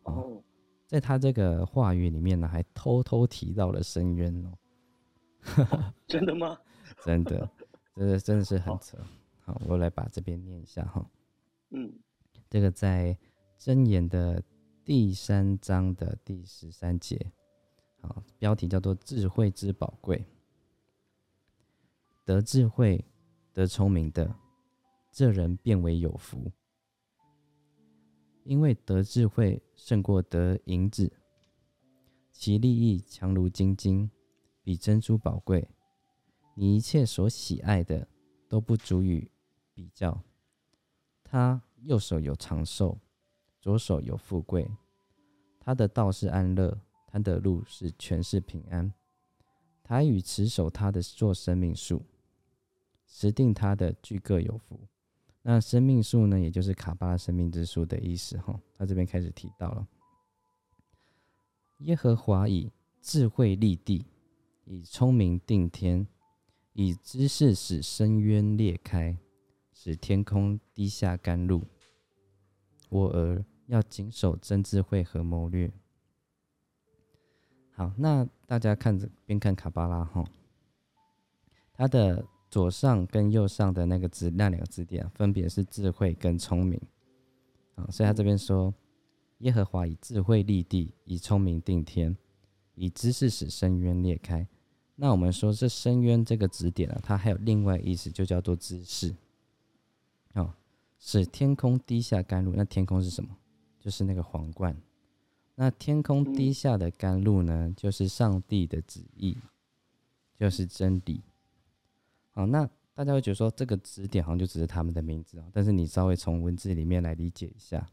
[0.04, 0.42] 哦。
[0.86, 4.54] 在他这个话语里面呢，还偷偷提到了深渊哦。
[6.06, 6.56] 真的吗？
[7.04, 7.50] 真的，
[7.96, 8.98] 真的真的是很扯。
[9.42, 11.04] 好，我来把这边念一下哈。
[11.72, 11.92] 嗯，
[12.48, 13.18] 这个在
[13.60, 14.44] 箴言的
[14.86, 17.32] 第三章的第十三节，
[18.02, 20.26] 好，标题叫做“智慧之宝贵”。
[22.26, 23.06] 得智慧、
[23.54, 24.36] 得聪明的，
[25.10, 26.52] 这人变为有福。
[28.44, 31.10] 因为得智慧胜过得银子，
[32.34, 34.12] 其利益强如金金，
[34.64, 35.66] 比珍珠宝贵。
[36.56, 38.06] 你一切所喜爱的
[38.50, 39.32] 都不足以
[39.74, 40.22] 比较。
[41.24, 43.00] 他右手有长寿，
[43.64, 44.70] 左手有富贵。
[45.58, 48.94] 他的道是安乐，他的路是全是平安。
[49.82, 52.04] 他与持守他的做生命树，
[53.08, 54.78] 持定他的俱各有福。
[55.42, 58.60] 那生命树呢，也就是卡巴拉生命之树的意思哈。
[58.78, 59.88] 他这边开始提到了，
[61.78, 64.06] 耶和华以智慧立地，
[64.66, 66.06] 以聪明定天，
[66.74, 69.18] 以知识使深渊裂开，
[69.72, 71.64] 使天空滴下甘露。
[72.90, 75.72] 我儿要谨守真智慧和谋略。
[77.74, 80.24] 好，那大家看着边看卡巴拉哈，
[81.74, 82.26] 他的。
[82.54, 86.80] 左上跟右上的那个字，那两个字典分别是智慧跟聪明
[87.74, 88.72] 啊，所以他这边说，
[89.40, 92.16] 耶和华以智慧立地，以聪明定天，
[92.76, 94.48] 以知识使深渊裂开。
[94.96, 99.16] 那我们说这深渊这个指点啊，它还有另外意思，就叫做知识
[100.36, 100.54] 哦，
[101.00, 102.54] 使天空滴下甘露。
[102.54, 103.36] 那天空是什么？
[103.84, 104.74] 就是那个皇冠。
[105.56, 109.38] 那天空滴下的甘露呢，就是上帝的旨意，
[110.40, 111.22] 就是真理。
[112.32, 117.86] 好，那大家会觉得说这个指点好像就只是他们的名字啊，但是你稍微从文字里面来理解一下，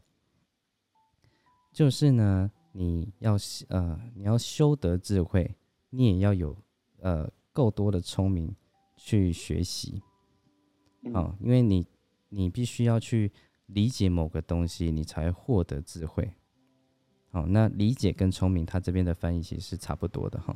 [1.73, 5.53] 就是呢，你要呃你要修得智慧，
[5.89, 6.57] 你也要有
[6.99, 8.55] 呃够多的聪明
[8.95, 10.01] 去学习，
[11.13, 11.85] 啊，因为你
[12.29, 13.31] 你必须要去
[13.73, 16.31] 理解某个东西，你才会获得智慧。
[17.31, 20.55] 好，那理解跟聪明，它这边的翻译其实是差不多的哈。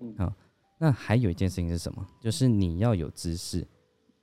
[0.00, 0.34] 嗯好，
[0.78, 2.06] 那还有一件事情是什么？
[2.20, 3.66] 就是你要有知识，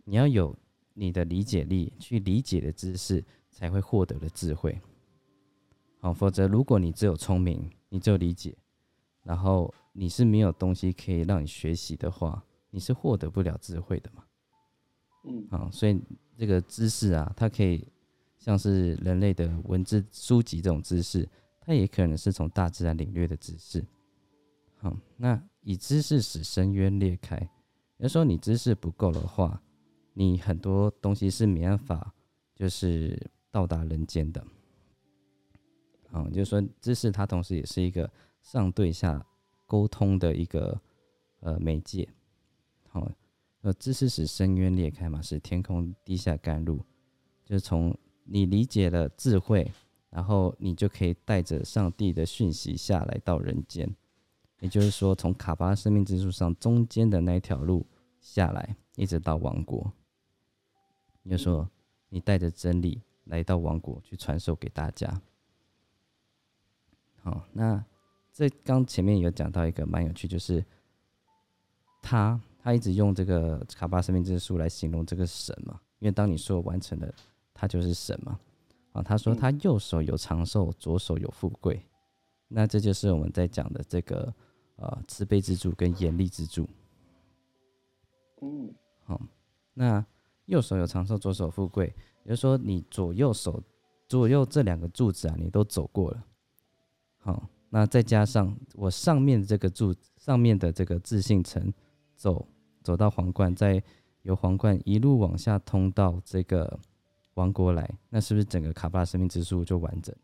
[0.03, 0.55] 你要有
[0.93, 4.79] 你的理解力，去理解的知识，才会获得的智慧。
[5.99, 8.55] 好，否则如果你只有聪明，你只有理解，
[9.23, 14.25] 然后你是没有东西可以让你学习的话，你是获得不了智慧的嘛。
[15.25, 15.97] 嗯好，所以
[16.37, 17.87] 这个知识啊，它可以
[18.43, 21.25] 像是人类的文字书籍这种知识，
[21.61, 23.81] 它也可能是从大自然领略的知识。
[24.75, 27.49] 好，那以知识使深渊裂开，
[27.99, 29.63] 有时候你知识不够的话，
[30.11, 32.13] 你很多东西是没办法
[32.53, 33.17] 就是
[33.49, 34.45] 到达人间的。
[36.09, 39.25] 好，就是说知识它同时也是一个上对下
[39.65, 40.77] 沟通的一个
[41.39, 42.05] 呃媒介。
[42.89, 43.09] 好，
[43.61, 46.83] 呃，知识使深渊裂开嘛，使天空滴下甘露，
[47.45, 49.69] 就是从你理解了智慧，
[50.09, 53.89] 然后你就可以带着上帝的讯息下来到人间。
[54.59, 57.85] 也就是说，从卡巴生命之树上中间的那一条路
[58.21, 59.91] 下来，一直到王国。
[61.21, 61.69] 你就说，
[62.09, 65.21] 你带着真理来到王国去传授给大家。
[67.21, 67.83] 好，那
[68.31, 70.63] 这刚前面有讲到一个蛮有趣，就是
[72.01, 77.13] 他他一直用这个卡巴生命之树来形容这个神嘛，因为当你说完成了，
[77.63, 78.37] 他就是神嘛。
[78.91, 81.81] 啊，他说他右手有长寿，左手有富贵，
[82.49, 84.33] 那这就是我们在讲的这个
[84.75, 86.67] 呃慈悲之柱跟严厉之柱。
[88.41, 88.69] 嗯
[89.05, 89.21] 好、
[89.73, 90.05] 那
[90.45, 91.85] 右手有长寿，左手富贵，
[92.25, 93.63] 也就是说你左右手
[94.09, 96.23] 左右这两个柱子啊，你都走过了。
[97.19, 101.73] 好、那再加上我上面这个柱上面的这个自信层
[102.17, 102.45] 走
[102.83, 103.81] 走到皇冠，再
[104.23, 106.77] 由皇冠一路往下通到这个
[107.35, 110.21] 王国来，那是不是整个卡巴拉生命之树就完整了？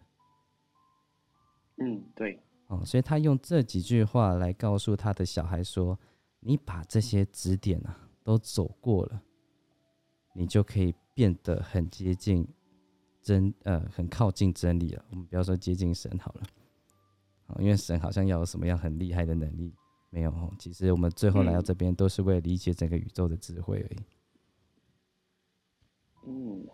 [1.82, 5.98] 嗯，对，哦，所以他用这几句话来告诉他的小孩说
[6.41, 9.22] ：“你把这些指点啊都走过了，
[10.36, 12.48] 你就可以变得很接近
[13.22, 15.06] 真呃，很靠近真理了。
[15.10, 16.43] 我们不要说接近神好了，
[17.48, 19.74] 啊，因为神好像要有什么样很厉害的能力，
[20.10, 20.54] 没有哦。
[20.60, 24.00] 其实我们最后来到这边，都是为了理解整个宇宙的智慧而已。
[26.28, 26.67] 嗯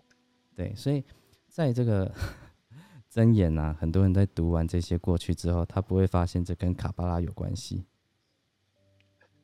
[0.55, 1.03] 对，所以
[1.47, 2.11] 在这个
[3.11, 7.85] 箴言啊，很多人在读完这些过去之后，他不会发现这跟卡巴拉有关系。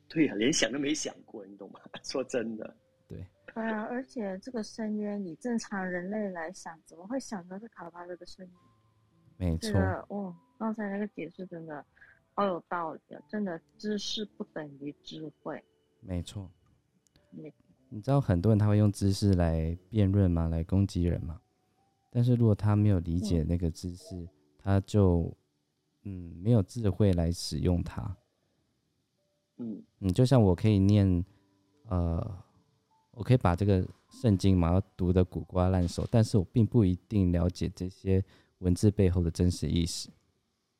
[0.08, 1.80] 对呀、连想都没想过，你懂吗？
[2.02, 2.76] 说真的，
[3.08, 8.54] 对啊，而且这个深渊，以正常人类来想，怎么会想到是卡巴拉的深渊？
[9.38, 11.84] 没错，这个，哦，刚才那个解释真的
[12.34, 13.22] 好有道理啊！
[13.28, 15.62] 真的，知识不等于智慧。
[16.00, 16.50] 没错。
[17.30, 17.50] 没
[17.94, 21.38] 你知道很多人他会用知识来辩论嘛，来攻击人嘛。
[22.08, 24.26] 但是如果他没有理解那个知识，
[24.58, 25.30] 他就
[26.04, 28.16] 嗯没有智慧来使用它。
[29.58, 31.22] 嗯嗯，就像我可以念，
[31.88, 32.42] 呃，
[33.10, 38.24] 我可以把这个圣经嘛读得古瓜烂熟，但是我并不一定了解这些
[38.60, 40.08] 文字背后的真实意思。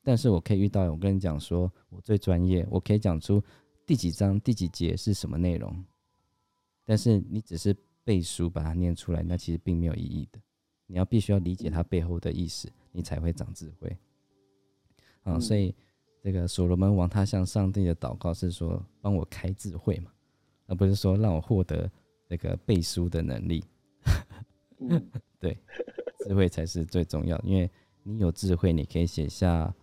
[0.01, 3.41] 但是我可以遇到，我跟你讲说，我最专业，我可以讲出
[3.85, 5.85] 第几章第几节是什么内容。
[6.85, 10.39] 但是你只是背书把它念出来，那其实并没有意义的。
[10.85, 13.97] 你要必须要理解它背后的意思，你才会长智慧。
[15.23, 15.73] 啊，嗯所以
[16.21, 20.11] 这个所罗门王他向上帝的祷告是说，帮我开智慧嘛，
[20.67, 21.89] 而不是说让我获得
[22.27, 23.63] 这个背书的能力。
[25.39, 25.57] 对
[26.19, 27.69] 智慧才是最重要的，因为
[28.03, 29.73] 你有智慧，你可以写下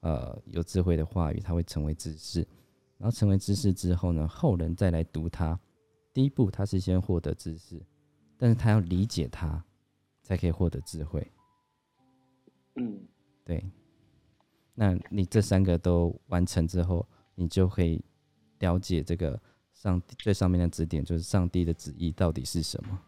[0.00, 2.46] 呃有智慧的话语，它会成为知识。
[2.98, 5.58] 然后成为知识之后呢，后人再来读它。
[6.16, 7.78] 第一步，他是先获得知识，
[8.38, 9.62] 但是他要理解它，
[10.22, 11.30] 才可以获得智慧。
[12.76, 13.06] 嗯
[13.44, 13.62] 对，
[14.72, 18.02] 那你这三个都完成之后，你就可以
[18.60, 19.38] 了解这个
[19.74, 23.02] 上帝最上面的指点，就是上帝的旨意到底是什么。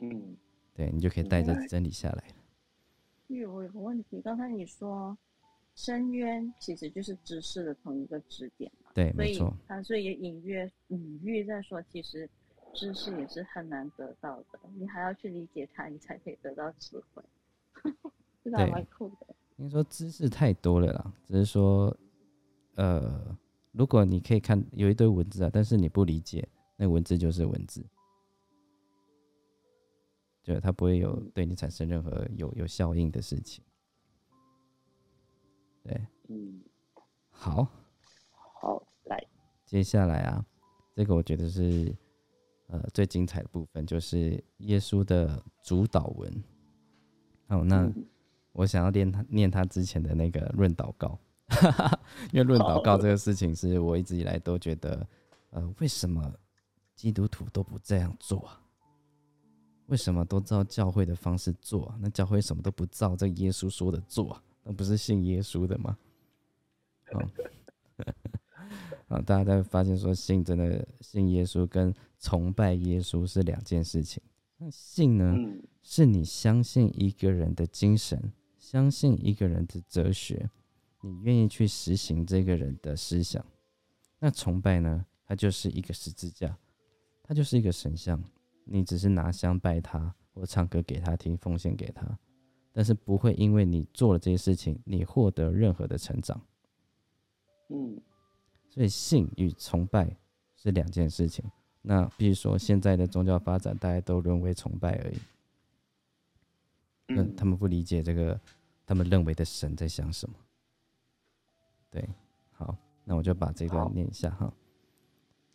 [0.00, 0.36] 嗯
[0.74, 2.34] 对你就可以带着真理下来了。
[3.28, 5.16] 因为我有个问题，刚才你说
[5.74, 12.28] 深渊其实就是知识的同一个支点嘛，对，没错，它所以也隐约隐喻在说，其实
[12.74, 17.22] 知识也是很难得到的，你还要去理解它，你才可以得到智慧，
[18.44, 19.34] 这个还对蛮酷的。
[19.56, 21.96] 应该说知识太多了啦，只是说，
[22.74, 23.36] 呃，
[23.72, 27.84] 如果你可以看有一堆文字啊，但是你不理解，那文字就是文字，
[30.42, 33.62] 就它不会有对你产生任何有有效应的事情。
[35.84, 36.62] 对，嗯，
[37.30, 37.68] 好，
[39.72, 40.44] 接下来啊，
[40.94, 41.96] 这个我觉得是
[42.66, 46.44] 呃最精彩的部分，就是耶稣的主导文。
[47.46, 48.06] 哦，那嗯
[48.52, 51.18] 我想要念他念他之前的那个论祷告，
[52.32, 55.08] 因为论祷告这个事情是我一直以来都觉得，
[55.48, 56.30] 呃，为什么
[56.94, 58.60] 基督徒都不这样做啊？
[59.86, 61.96] 为什么都照教会的方式做啊？
[61.98, 64.44] 那教会什么都不照这耶稣说的做啊？
[64.64, 65.96] 那不是信耶稣的吗？
[67.12, 67.26] 哦，
[69.12, 74.22] 啊，大家才发现说信真的信耶稣跟崇拜耶稣是两件事情。
[74.58, 75.34] 那信呢？
[75.36, 80.48] 嗯是你相信一个人的精神，相信一个人的哲学，
[81.00, 83.44] 你愿意去实行这个人的思想。
[84.20, 85.04] 那崇拜呢？
[85.26, 86.56] 它就是一个十字架，
[87.20, 88.22] 它就是一个神像，
[88.64, 92.16] 你只是拿香拜他，或唱歌给他听，奉献给他，
[92.70, 96.40] 但是不会因为你做了这些事情，你获得任何的成长。
[97.70, 98.00] 嗯
[98.72, 100.16] 所以信与崇拜
[100.56, 101.44] 是两件事情。
[101.82, 105.18] 那比如说现在的宗教发展，大家都沦为崇拜而已。
[107.08, 108.40] 那嗯，他们不理解这个，
[108.86, 110.34] 他们认为的神在想什么。
[111.90, 112.08] 对，
[112.52, 114.50] 好，那我就把这段念一下哈。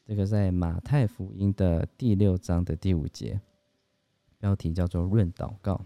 [0.06, 3.42] 这个在马太福音的第六章的第五节，
[4.38, 5.84] 标题叫做“论祷告”。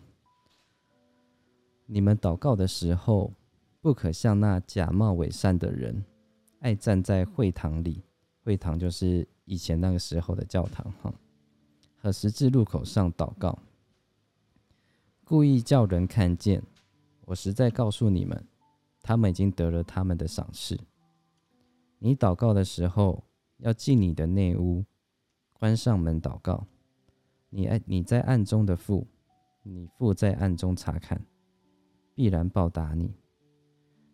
[1.88, 3.32] 你们祷告的时候，
[3.80, 6.04] 不可像那假冒伪善的人，
[6.62, 8.04] 爱站在会堂里，
[8.44, 11.14] 会堂就是以前那个时候的教堂哈，
[11.98, 13.58] 和十字路口上祷告。
[15.24, 16.62] 故意叫人看见。
[17.26, 18.46] 我实在告诉你们，
[19.02, 20.80] 他们已经得了他们的赏赐。
[21.98, 23.24] 你祷告的时候，
[23.58, 24.86] 要进你的内屋，
[25.54, 26.66] 关上门祷告。
[27.50, 29.08] 你爱你在暗中的父，
[29.64, 31.20] 你父在暗中查看，
[32.14, 33.16] 必然报答你。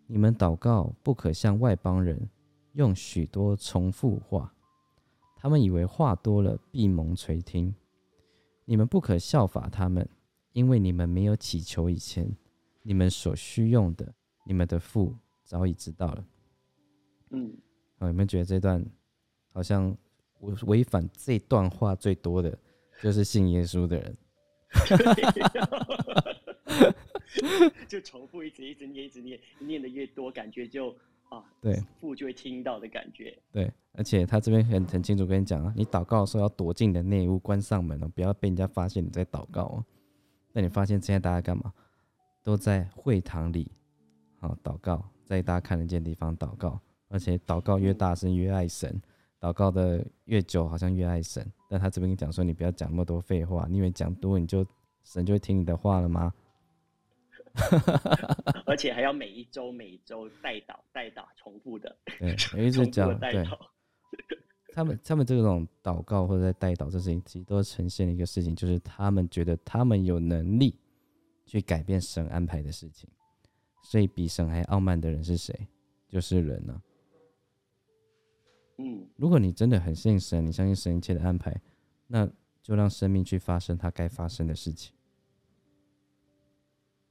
[0.06, 2.30] 你们祷告不可像外邦人，
[2.78, 4.54] 用许多重复话，
[5.36, 7.76] 他们以为话多了必蒙垂听。
[8.66, 10.08] 你们不可效法他们。
[10.54, 12.36] 因为你们没有祈求以前，
[12.82, 14.12] 你们所需用的，
[14.44, 16.26] 你们的父早已知道了。
[17.30, 17.56] 嗯，
[18.00, 18.84] 啊，有没有觉得这段
[19.54, 19.96] 好像
[20.40, 22.58] 我违反这段话最多的，
[23.04, 24.18] 就是信耶稣的人？
[27.88, 30.98] 就重复一直一直念一直念，念的越多，感觉就
[31.30, 33.38] 啊，对父就会听到的感觉。
[33.52, 39.86] 对，而且他这边很很清楚跟你讲啊，你祷告的时候要躲进你的内屋，关上门哦，不要被人家发现你在祷告哦。
[40.54, 41.74] 那你发现现在大家干嘛？
[42.44, 43.70] 都在会堂里，
[44.40, 49.02] 好祷告，在大家看得见的地方祷告，而且祷告越大声越爱神，
[49.40, 51.46] 祷告的越久好像越爱神。
[51.70, 54.66] 但他这边跟你讲说，你不要讲那么多废话，你以为讲多你就
[55.04, 56.34] 神就会听你的话了吗？
[58.66, 63.46] 而且还要每一周每一周带祷带祷重复的，对， 我一直讲，对。
[64.74, 70.80] 他们他们这种祷告或者在带祷这事情，其实都呈现了一个事情，就是他们觉得他们有能力
[71.48, 73.10] 去改变神安排的事情，
[73.82, 75.68] 所以比神还傲慢的人是谁？
[76.08, 76.82] 就是人呢、
[78.78, 81.60] 嗯如果你真的很信神，你相信神一切的安排，
[82.06, 82.30] 那
[82.62, 84.94] 就让生命去发生它该发生的事情。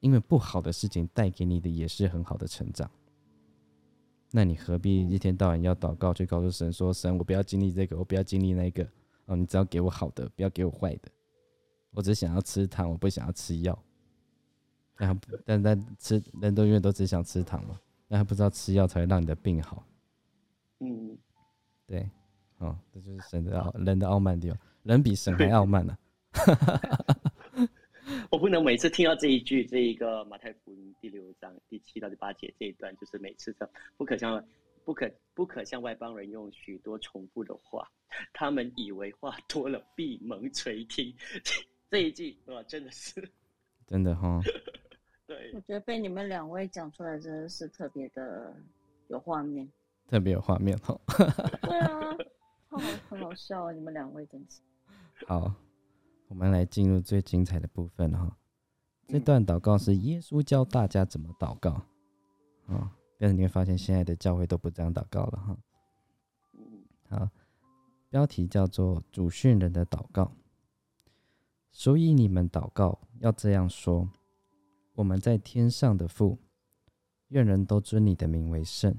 [0.01, 2.91] 因为不好的事情带给你的也是很好的成长。
[4.31, 8.87] 那你何必一天到晚要祷告，去告诉神说：“神，我不要经历这个，我不要经历那个。
[9.27, 11.09] 哦，你只要给我好的，不要给我坏的。
[11.91, 13.77] 我只想要吃糖，我不想要吃药。
[14.97, 17.79] 但他不但但吃人都永远都只想吃糖嘛，
[18.09, 19.85] 但他不知道吃药才会让你的病好。
[20.81, 21.17] 嗯，
[21.87, 22.09] 对，
[22.59, 25.97] 哦，这就是神的傲人的傲慢地方，人比神还傲慢呢、
[28.31, 34.45] 我不能每次听到这一句，这一个马太福音第六章第七到第八节这一段，就是每次的不可像
[34.85, 37.89] 不可不可向外邦人用许多重复的话，
[38.33, 41.15] 他们以为话多了闭门垂听。
[41.89, 43.31] 这一句哇，真的是
[43.87, 44.41] 真的哈、
[45.27, 48.53] 对我觉得被你们两位讲出来真的是特别的
[49.09, 49.71] 有画面。
[50.09, 50.99] 特别有画面哈、
[51.63, 52.17] 对啊，
[52.69, 53.73] 好很好笑啊！
[53.73, 54.61] 你们两位真是。
[55.27, 55.53] 好，
[56.29, 58.37] 我们来进入最精彩的部分了哈。
[59.09, 61.71] 这段祷告是耶稣教大家怎么祷告
[62.67, 65.59] 啊，但是你会发现现在的教会都不这样祷告了哈。
[66.55, 67.31] 嗯好，
[68.11, 70.33] 标题叫做“主训人的祷告”。
[71.71, 74.11] 所以你们祷告要这样说：
[74.95, 76.39] 我们在天上的父，
[77.29, 78.97] 愿人都尊你的名为圣。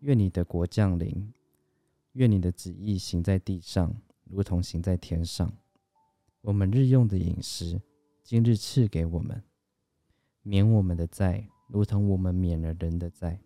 [0.00, 1.32] 愿你的国降临，
[2.12, 3.94] 愿你的旨意行在地上，
[4.24, 5.52] 如同行在天上。
[6.42, 7.80] 我们日用的饮食，
[8.24, 9.40] 今日赐给我们，
[10.42, 13.40] 免我们的债，如同我们免了人的债，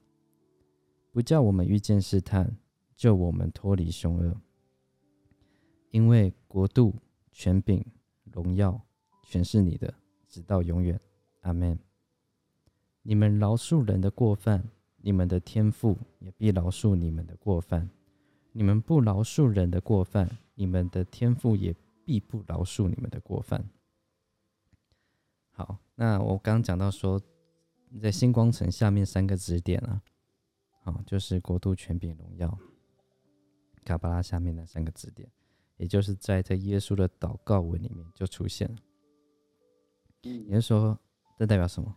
[1.13, 2.57] 不叫我们遇见试探，
[2.97, 4.41] 救我们脱离凶恶。
[5.91, 6.95] 因为国度、
[7.33, 7.85] 权柄、
[8.33, 8.81] 荣耀，
[9.25, 9.93] 全是你的，
[10.27, 10.99] 直到永远。
[11.43, 11.79] 阿门。
[13.03, 14.65] 你们饶恕人的过犯，
[15.03, 17.87] 你们的天父也必饶恕你们的过犯；
[18.53, 21.77] 你们不饶恕人的过犯，你们的天父也
[22.07, 23.69] 必不饶恕你们的过犯。
[25.51, 27.21] 好，那我刚刚讲到说，
[28.01, 30.01] 在星光城下面三个指点啊，
[30.83, 32.59] 好，就是国度、权柄、荣耀。
[33.85, 35.31] 卡巴拉下面的三个指点，
[35.77, 38.77] 也就是在这耶稣的祷告文里面就出现了。
[40.23, 40.99] 也就是说，
[41.37, 41.97] 这代表什么？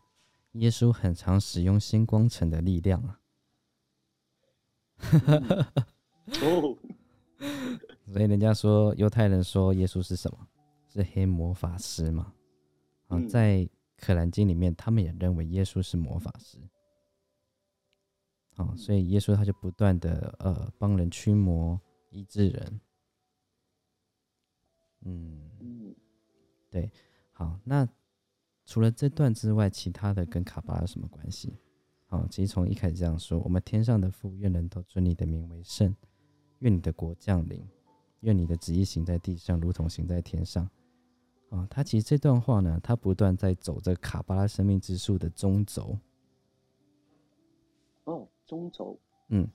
[0.53, 3.21] 耶稣很常使用星光城的力量啊。
[8.11, 10.47] 所以人家说犹太人说耶稣是什么？
[10.87, 12.33] 是黑魔法师嘛？
[13.07, 16.57] 啊，在可兰经里面，他们也认为耶稣是魔法师。
[18.55, 21.79] 啊，所以耶稣他就不断的呃帮人驱魔
[22.09, 22.81] 医治人，
[25.05, 25.95] 嗯嗯，
[26.69, 26.91] 对，
[27.31, 27.87] 好，那
[28.65, 31.57] 除了这段之外，其他的跟卡巴有什么关系？
[32.07, 35.95] 好，其实从一开始这样说，我们天上的父，愿人都尊你的名为圣，
[36.59, 37.65] 愿你的国降临，
[38.21, 40.69] 愿你的旨意行在地上，如同行在天上。
[41.49, 45.97] 啊，他其实这段话呢，他不断在走着卡巴拉生命之树的中轴。
[48.03, 48.99] 哦中轴，
[49.29, 49.47] 嗯，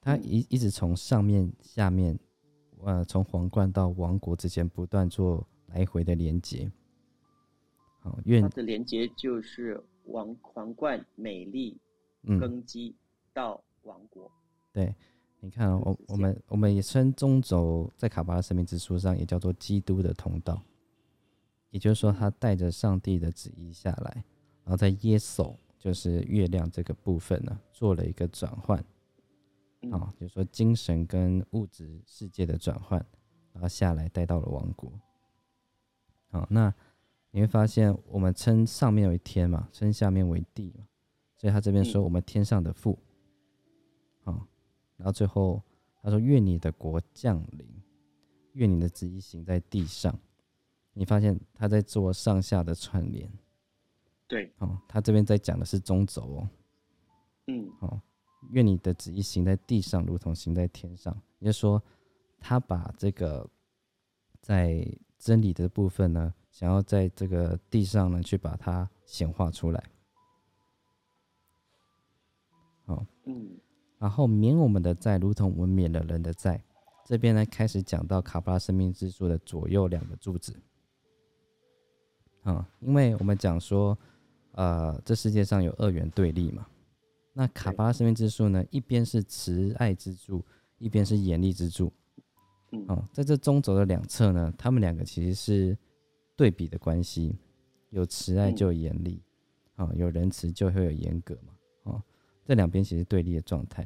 [0.00, 2.18] 他一一直从上面、下面，
[2.82, 6.70] 呃，从皇冠到王国之间不断做来回的连接。
[8.00, 11.80] 好，愿它的连接就是王皇冠、美丽、
[12.22, 12.94] 根基
[13.32, 14.30] 到王国。
[14.72, 14.94] 对，
[15.40, 20.62] 你看，我我们我们也称中轴在卡巴拉生命之书上也叫做基督的通道，
[21.70, 24.24] 也就是说，他带着上帝的旨意下来，
[24.64, 25.54] 然后在耶稣。
[25.78, 28.76] 就是月亮这个部分呢，做了一个转换，
[29.92, 32.98] 啊，就是说精神跟物质世界的转换，
[33.52, 34.90] 然后下来带到了王国。
[36.28, 36.74] 好，那
[37.30, 40.84] 你会发现，我们称上面为天嘛，称下面为地嘛，
[41.36, 43.05] 所以他这边说我们天上的父，啊，
[44.96, 45.62] 然后最后
[46.02, 47.68] 他说愿你的国降临，
[48.52, 50.18] 愿你的旨意行在地上。
[50.92, 53.30] 你发现他在做上下的串联。
[54.26, 56.48] 对，哦，他这边在讲的是中轴哦，
[57.46, 58.00] 嗯，哦，
[58.50, 61.14] 愿你的旨意行在地上，如同行在天上。
[61.38, 61.80] 也就是说，
[62.40, 63.48] 他把这个
[64.40, 64.84] 在
[65.18, 69.84] 真理的部分呢，想要在这个地上呢，去把它显化出来。
[72.86, 73.58] 好，嗯，
[73.98, 76.62] 然后免我们的债，如同我们免了人的债。
[77.04, 80.54] 这边呢，开始讲到卡巴拉生命之树的左右两个柱子。
[82.42, 83.96] 啊，因为我们讲说。
[84.52, 86.66] 呃，这世界上有二元对立嘛？
[87.34, 88.64] 那卡巴拉生命之树呢？
[88.70, 90.42] 一边是慈爱之柱，
[90.78, 91.92] 一边是严厉之柱。
[92.88, 95.76] 哦，在这中轴的两侧呢，他们两个其实是
[96.34, 97.38] 对比的关系，
[97.90, 99.22] 有慈爱就有严厉，
[99.74, 101.52] 啊，有仁慈就会有严格嘛。
[101.82, 102.02] 哦，
[102.46, 103.84] 这两边其实对立的状态。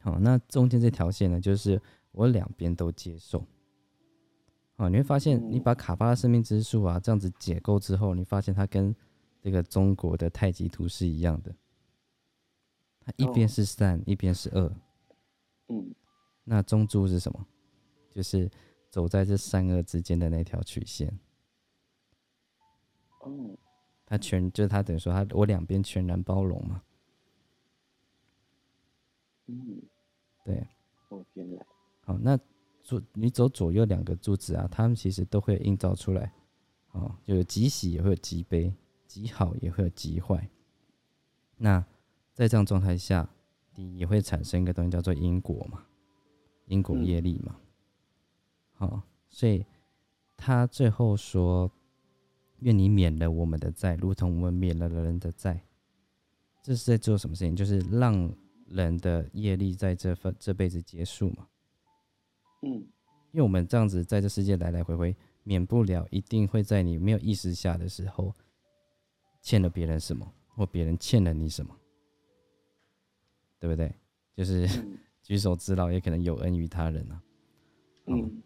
[0.00, 1.80] 好，那中间这条线呢，就是
[2.12, 3.44] 我两边都接受。
[4.76, 8.94] 啊，你会发现，你把卡巴拉生命之树啊这样子解构之后，你发现它跟
[9.40, 11.52] 这个中国的太极图是一样的，
[13.00, 14.70] 它一边是善，一边是恶。
[15.68, 15.94] 嗯，
[16.44, 17.46] 那中柱是什么？
[18.14, 18.50] 就是
[18.90, 21.18] 走在这善恶之间的那条曲线。
[23.20, 23.56] 哦，
[24.06, 26.82] 它全就是它等于说它我两边全然包容嘛。
[29.48, 29.82] 嗯，
[30.44, 30.66] 对。
[31.08, 31.66] 哦，原来。
[32.04, 32.38] 好，那
[32.82, 36.32] 左你走左右两个柱子啊，它们其实都会映照出来。
[36.92, 38.72] 哦，就有极喜也会有极悲。
[39.08, 40.50] 极好也会有极坏，
[41.56, 41.82] 那
[42.34, 43.26] 在这样状态下，
[43.74, 45.86] 你也会产生一个东西叫做因果嘛，
[46.66, 47.58] 因果业力嘛。
[48.74, 49.64] 好，所以
[50.36, 51.72] 他最后说
[52.60, 55.64] ：“愿你免了我们的债，如同我们免了人的债。”
[56.62, 57.56] 这是在做什么事情？
[57.56, 58.30] 就是让
[58.70, 61.48] 人的业力在这份这辈子结束嘛。
[62.62, 62.72] 嗯，
[63.32, 68.34] 因为我们这样子在这世界来来回回，免不了一定会在你没有意识下的时候。
[69.40, 71.74] 欠了别人什么，或别人欠了你什么，
[73.60, 73.94] 对不对？
[74.34, 74.68] 就是
[75.22, 77.22] 举手之劳，也可能有恩于他人啊。
[78.06, 78.42] 嗯，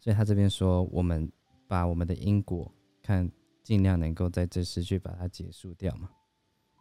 [0.00, 1.30] 所以他这边说，我们
[1.68, 2.72] 把我们的因果
[3.02, 3.30] 看，
[3.62, 6.10] 尽量能够在这时去把它结束掉嘛。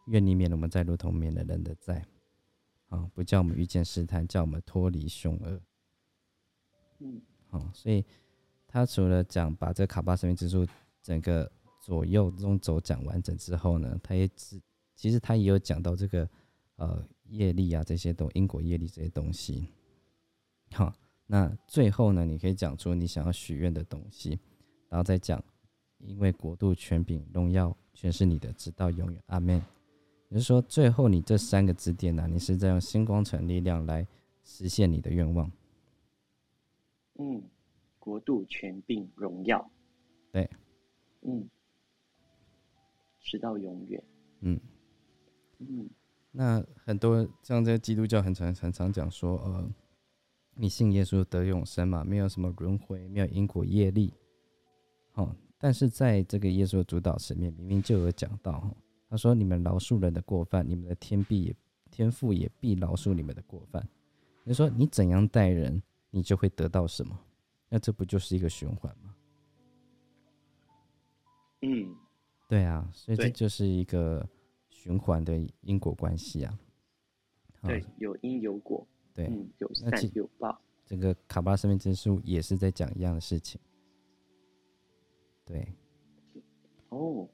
[0.08, 2.06] 愿你免了我们在如同免了人的债，
[2.90, 5.62] 啊，不叫我们遇见试探，叫我们脱离凶恶。
[7.00, 8.04] 嗯，好，所以
[8.68, 10.68] 他除了讲把这卡巴生命之树
[11.02, 11.50] 整个。
[11.80, 14.62] 左右中轴讲完整之后呢，他也只
[14.94, 16.30] 其实他也有讲到这个
[16.76, 19.70] 呃业力啊这些东因果业力这些东西。
[20.74, 20.94] 好，
[21.26, 24.38] 那最后呢，你可以讲出你想要许愿的东西，
[24.90, 25.42] 然后再讲
[26.00, 29.24] 因为国度、权柄、荣耀全是你的，直到永远。
[29.28, 29.64] 阿门。
[30.30, 34.08] 也就是说，最后你这三个支点呢，你是在用星光城力量来
[34.44, 35.52] 实现你的愿望。
[37.20, 37.42] 嗯，
[37.98, 39.70] 国度、权柄、荣耀，
[40.32, 40.50] 对，
[41.22, 41.50] 嗯，
[43.22, 44.04] 直到永远。
[44.42, 44.60] 嗯
[45.60, 45.90] 嗯
[46.32, 49.68] 那很多像这个基督教很常很常讲说，呃，
[50.56, 54.14] 你信耶稣得永生嘛，没有什么轮回，没有因果业力。
[55.14, 58.76] 哦，但是在这个耶稣的主导层面，明明就有讲到，哈，
[59.10, 61.56] 他说：“你们饶恕人的过犯，你们的天必也
[61.90, 63.88] 天父也必饶恕你们的过犯。”
[64.44, 67.18] 你说你怎样待人，你就会得到什么？
[67.70, 69.16] 那这不就是一个循环吗？
[71.62, 71.96] 嗯，
[72.48, 74.26] 对啊，所以这就是一个
[74.70, 76.60] 循环的因果关系啊。
[77.60, 80.62] 好对，有因有果，对，嗯，有善有报。
[80.86, 83.60] 这个卡巴拉生命之书也是在讲一样的事情。
[85.44, 85.74] 对，
[86.90, 87.28] 哦，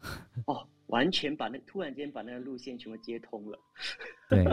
[0.46, 3.58] 哦，完全把那突然间把那个路线全部接通了。
[4.28, 4.44] 对，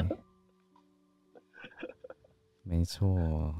[2.63, 3.53] 没错。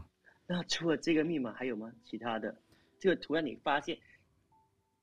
[0.47, 1.91] 那除了这个密码还有吗？
[2.05, 2.55] 其他的？
[2.99, 3.97] 这个突然你发现，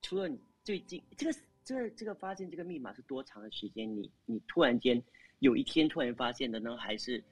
[0.03, 3.89] 除了你最近这个这个这个发现这个密码是多长的时间？
[3.95, 5.03] 你你突然间
[5.39, 7.23] 有一天突然发现的呢，还是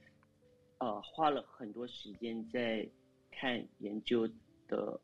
[0.79, 2.89] 呃花了很多时间在
[3.31, 4.29] 看研究
[4.69, 5.01] 的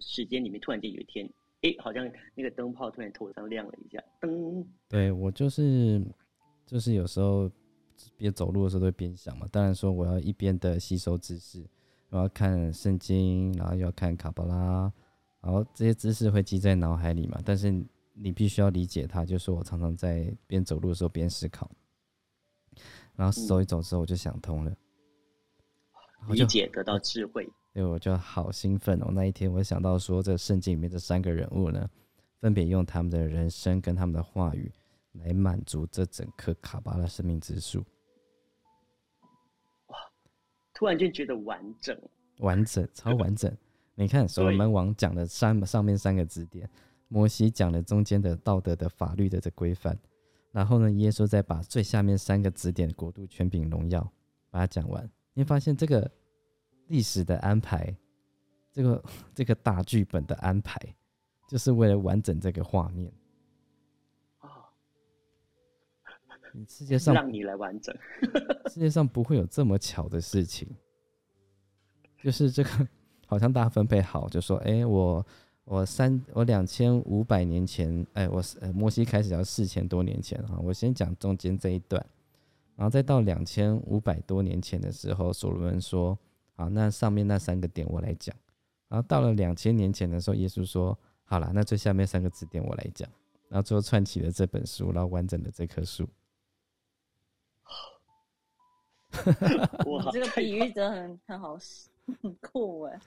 [0.00, 1.28] 时间里面，突然间有一天，
[1.68, 6.02] 哎，好像那个灯泡突然头上亮了一下，噔，对我就是
[6.64, 7.50] 就是有时候
[8.16, 9.46] 边走路的时候都会边想嘛。
[9.50, 11.62] 当然说我要一边的吸收知识，
[12.08, 14.90] 我要看圣经，然后又要看卡巴拉，
[15.42, 17.38] 然后这些知识会记在脑海里嘛。
[17.44, 17.70] 但是
[18.14, 21.70] 你必须要理解它，就是我常常在边走路的时候边思考，
[23.14, 24.74] 然后走一走之后我就想通了，
[26.30, 27.46] 理解得到智慧。
[27.78, 29.12] 对，我就好兴奋哦！
[29.12, 31.88] 那一天我想到说，这圣经里面这三个人物呢，
[32.40, 34.68] 分别用他们的人生跟他们的话语
[35.12, 37.84] 来满足这整颗卡巴拉生命之树，
[39.86, 39.96] 哇
[40.74, 41.96] 突然间觉得完整，
[42.38, 43.56] 完整，超完整。
[43.94, 46.68] 你看， 所罗门王讲的三上面三个指点，
[47.06, 49.96] 摩西讲的中间的道德的法律的这规范，
[50.50, 54.02] 然后呢，耶稣再把最下面三个指点国度、权柄、荣耀
[54.50, 56.10] 把它讲完，你会发现这个
[56.88, 57.94] 历史的安排，
[58.72, 60.78] 这个 这个大剧本的安排，
[61.48, 63.12] 就是为了完整这个画面。
[64.38, 64.68] 啊，
[66.68, 67.96] 世界上让你来完整。
[68.68, 70.68] 世界上不会有这么巧的事情，
[72.22, 72.70] 就是这个
[73.26, 75.26] 好像大家分配好，就说，哎、我
[75.64, 82.04] 我三我两千五百年前，哎、我是呃摩西开始要四千多年前啊，我先讲中间这一段，
[82.76, 86.18] 然后再到两千五百多年前的时候，所罗门说，
[86.58, 88.34] 好，那上面那三个点我来讲，
[88.88, 93.08] 然后到了两千年前的时候，耶稣说，好了，那最下面三个字典我来讲，
[93.48, 96.08] 然后最后串起了这本书，然后完整的这棵树。
[99.86, 101.88] 哇你这个比喻真的很很好使，
[102.22, 103.00] 很酷哎，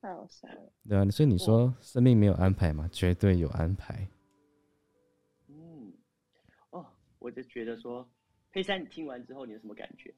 [0.00, 0.72] 太好笑了。
[0.88, 2.88] 对啊，所以你说生命没有安排吗？
[2.90, 4.08] 绝对有安排。
[5.46, 5.92] 嗯，
[6.70, 6.84] 哦，
[7.20, 8.08] 我就觉得说，
[8.50, 10.12] 佩珊，你听完之后你有什么感觉？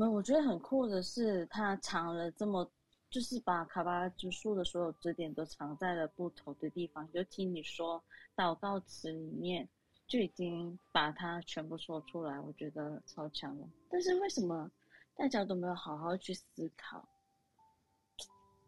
[0.00, 2.66] 没有，我觉得很酷的是，他藏了这么，
[3.10, 7.06] 就是把卡巴拉之树的所有支点都藏在了不同的地方。
[7.12, 8.02] 就听你说
[8.34, 9.68] 祷告词里面，
[10.06, 13.68] 就已经把它全部说出来，我觉得超强了。
[13.90, 14.70] 但是为什么
[15.14, 16.46] 大家都没有好好去思
[16.78, 17.06] 考？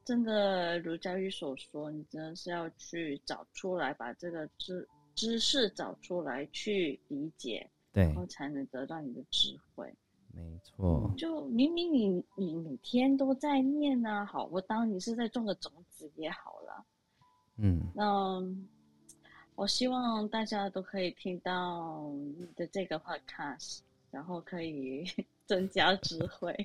[0.05, 9.91] 真的如佳玉所说，你真的是要去找出来，把这个知知识找出来，去理解，对然，后才能得到你的智慧。
[10.35, 16.85] 没错，就明明你你每天都在念啊，好，我当你是在种个种子也好了。
[17.59, 18.43] 嗯，那
[19.55, 23.80] 我希望大家都可以听到你的这个 podcast，
[24.11, 25.05] 然后可以
[25.45, 26.57] 增加智慧。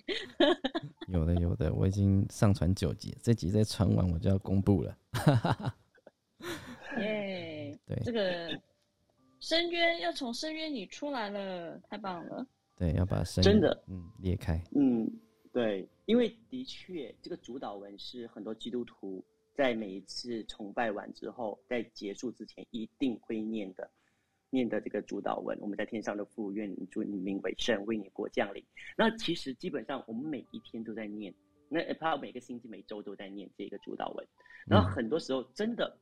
[1.10, 4.98] 有的有的，我已经上传九集，这集再传完我就要公布了。
[7.00, 8.60] 耶、对这个
[9.40, 12.48] 深渊要从深渊里出来了，太棒了。
[12.78, 14.62] 对，要把声音真的嗯裂开。
[14.76, 15.12] 嗯，
[15.52, 19.24] 对，因为的确，这个主导文是很多基督徒
[19.56, 23.90] 在每一次崇拜完之后，在结束之前一定会念的，
[24.52, 25.58] 念的这个主导文。
[25.60, 28.64] 我们在天上的父，愿你祝你名为圣，为你国降临。
[28.96, 31.34] 那其实基本上我们每一天都在念，
[31.70, 34.28] 那他每个星期、每周都在念这个主导文。
[34.68, 35.98] 然后很多时候真的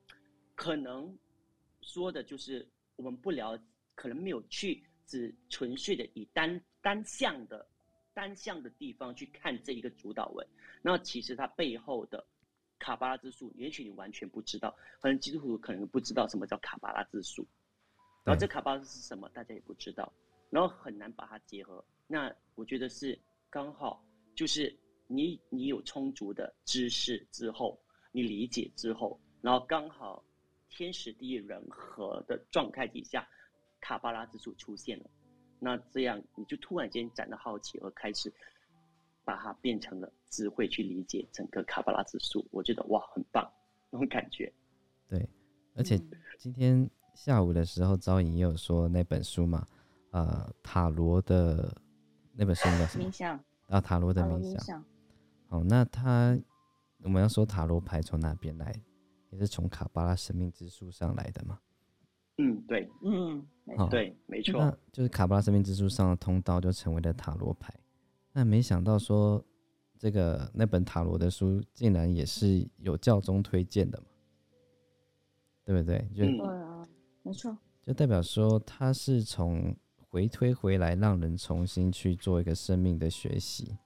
[0.55, 1.17] 可能
[1.79, 2.67] 说的就是
[2.97, 3.57] 我们不了，
[3.93, 7.67] 可能没有去只纯粹的以单单向的
[8.13, 10.47] 单向的地方去看这一个主导文，
[10.81, 12.25] 那其实它背后的
[12.79, 17.45] 卡巴拉之术，也许你完全不知道，可能基督徒可能不知道什么叫卡巴拉之术，
[18.23, 20.11] 然后这卡巴拉是什么，大家也不知道，
[20.49, 21.83] 然后很难把它结合。
[22.07, 24.77] 那我觉得是刚好，就是
[25.07, 27.79] 你你有充足的知识之后，
[28.11, 30.23] 你理解之后，然后刚好
[30.69, 33.27] 天时地利人和的状态底下，
[33.85, 35.05] 卡巴拉之术出现了，
[35.59, 38.33] 那这样你就突然间感到好奇而开始。
[39.27, 43.51] 把它变成了智慧去理解整个卡巴拉之术，我觉得哇，很棒
[43.89, 44.53] 那种感觉。
[45.07, 45.27] 对，
[45.73, 45.99] 而且
[46.37, 49.65] 今天下午的时候，招颖也有说那本书嘛，
[50.11, 51.75] 呃，塔罗的
[52.33, 53.05] 那本书叫什么？
[53.05, 54.85] 冥想啊，塔罗的冥想。
[55.49, 56.37] 好，那他
[57.01, 58.79] 我们要说塔罗牌从哪边来？
[59.31, 61.59] 也是从卡巴拉生命之树上来的嘛？
[62.37, 63.43] 嗯，对，嗯，
[63.89, 67.73] 对，没错，那就是卡巴拉生命之树上的通道就成为了塔罗牌。
[68.31, 69.43] 那没想到说，
[69.97, 74.07] 这个那本塔罗的书竟然也是有教宗推荐的嘛？
[75.63, 76.07] 对不对？
[76.13, 76.87] 就对啊，
[77.23, 77.57] 没错。
[77.81, 83.77] 就代表说，它是从回推回来，让人重新去做一个生命的学习。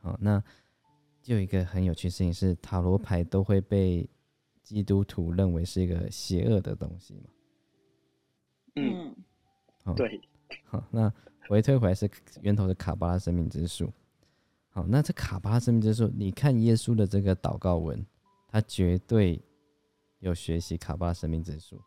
[0.00, 0.42] 好，那
[1.22, 4.06] 就有一个很有趣事情是，塔罗牌都会被
[4.62, 7.30] 基督徒认为是一个邪恶的东西嘛？
[9.92, 10.20] 对，
[10.64, 11.12] 好，那。
[11.46, 12.10] 回推回来是
[12.40, 13.92] 源头的卡巴拉生命之树。
[14.70, 18.02] 好，那这卡巴拉生命之树，你看耶稣的这个祷告文，
[18.48, 19.38] 他绝对
[20.20, 21.78] 有学习卡巴拉生命之树。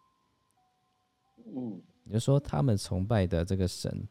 [1.56, 4.08] 嗯，也就说他们崇拜的这个神，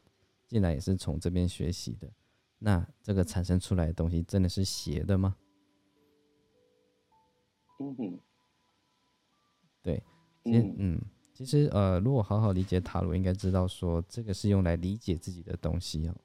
[0.47, 2.11] 竟然也是从这边学习的。
[2.59, 5.33] 那这个产生出来的东西，真的是邪的吗？
[7.79, 8.19] 嗯哼，
[9.81, 10.03] 对，
[10.43, 11.01] 嗯嗯。
[11.37, 16.15] 其实，呃，如果好好理解塔罗，应该知道说这个是用来理解自己的东西哦。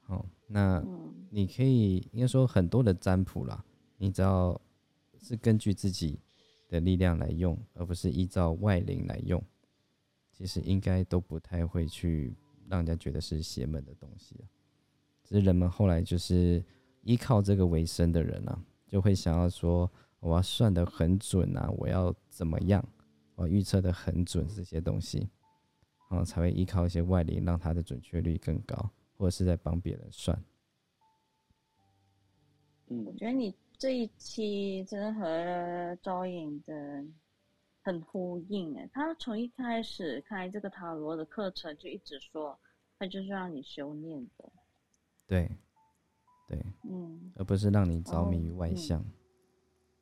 [0.00, 0.84] 好，那
[1.30, 3.64] 你可以应该说很多的占卜啦，
[3.96, 4.60] 你只要
[5.20, 6.18] 是根据自己
[6.68, 9.40] 的力量来用，而不是依照外灵来用，
[10.32, 12.34] 其实应该都不太会去
[12.68, 14.44] 让人家觉得是邪门的东西啊。
[15.22, 16.60] 只是人们后来就是
[17.02, 22.84] 依靠这个为生的人啊，就会想要说我要算的很准啊，我要怎么样？
[23.34, 25.28] 我预测的很准，这些东西，
[26.10, 30.38] 然后才会依靠一些外力，让它的准确率更高，或者是在帮别人算。
[32.88, 37.04] 嗯，我觉得你这一期真的和招引的
[37.82, 38.88] 很呼应诶。
[38.92, 42.58] 他从一开始开这个塔罗的课程，就一直说，
[42.98, 44.52] 他就是让你修炼的。
[45.26, 45.50] 对，
[46.46, 49.02] 对，嗯，而不是让你着迷于外向。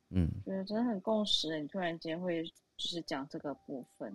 [0.09, 1.59] 嗯，觉得真的很共识。
[1.61, 2.43] 你突然间会。
[2.81, 4.11] 就是讲这个部分，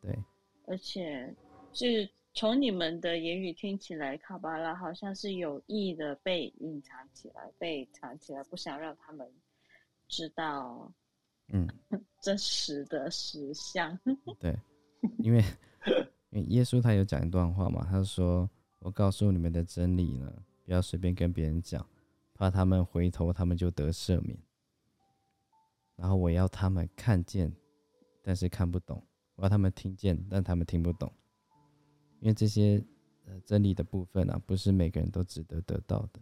[0.00, 0.18] 对，
[0.66, 1.32] 而且
[1.72, 9.32] 是从你们的言语听起来，卡巴拉好像是有意的被隐藏起来，被藏起来，不想让他们
[10.08, 10.92] 知道，
[11.52, 11.68] 嗯，
[12.20, 13.96] 真实的实相。
[14.40, 14.58] 对，
[15.18, 15.38] 因为
[16.30, 18.50] 因为耶稣他有讲一段话嘛，他说
[18.80, 20.32] ：“我告诉你们的真理呢，
[20.64, 21.86] 不要随便跟别人讲，
[22.34, 24.36] 怕他们回头，他们就得赦免。
[25.94, 27.52] 然后我要他们看见。”
[28.30, 29.04] 但是看不懂，
[29.34, 31.12] 我要他们听见，但他们听不懂，
[32.20, 32.80] 因为这些
[33.24, 36.20] 呃真理的部分啊，不是每个人都值得得到的。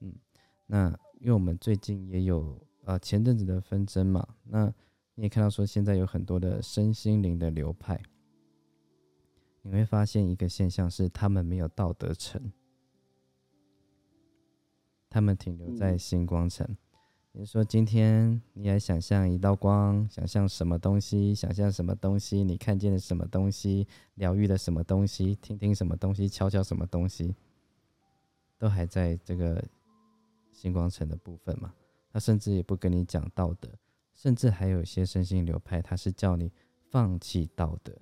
[0.00, 0.14] 嗯，
[0.66, 4.66] 那因为我们最近也有呃前阵子的纷争嘛，那
[5.14, 7.98] 你也看到说现在有很多的身心灵的流派，
[9.62, 12.52] 你会发现一个现象是，他们没有道德城，
[15.08, 16.76] 他们停留在星光城。
[17.32, 21.32] 你说今天你来想象一道光，想象什么东西？
[21.32, 22.42] 想象什么东西？
[22.42, 23.86] 你看见了什么东西？
[24.16, 25.36] 疗愈了什么东西？
[25.36, 26.28] 听听什么东西？
[26.28, 27.36] 敲敲什么东西？
[28.58, 29.64] 都还在这个
[30.52, 31.72] 星光城的部分嘛？
[32.12, 33.68] 他甚至也不跟你讲道德，
[34.12, 36.50] 甚至还有一些身心流派，他是叫你
[36.90, 37.96] 放弃道德。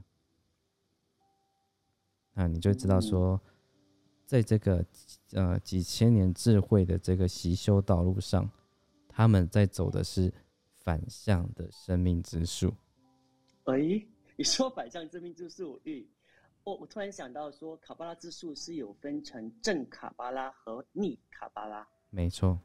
[2.32, 3.38] 那你就知道说，
[4.24, 4.82] 在这个
[5.32, 8.50] 呃几千年智慧的这个习修道路上。
[9.18, 10.32] 他们在走的是
[10.70, 12.72] 反向的生命之树。
[13.64, 13.76] 哎，
[14.36, 16.06] 你说反向生命之树，嗯，
[16.62, 21.84] 我我突然想到说，卡巴拉之树是有分成正卡巴拉和逆卡巴拉。
[22.10, 22.56] 没错。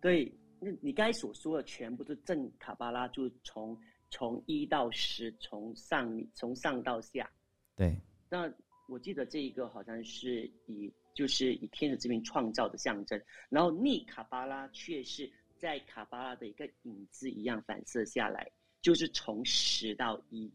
[0.00, 3.78] 对，那你刚才所说的全部是正卡巴拉，就从
[4.10, 7.30] 从一到十，从上从上到下。
[7.76, 7.96] 对。
[8.28, 8.52] 那
[8.88, 15.30] 我记得这一个好像是以就是以天使之名创造的象征，然后逆卡巴拉却是。
[15.58, 18.50] 在卡巴拉的一个影子一样反射下来，
[18.80, 20.52] 就是从十到一。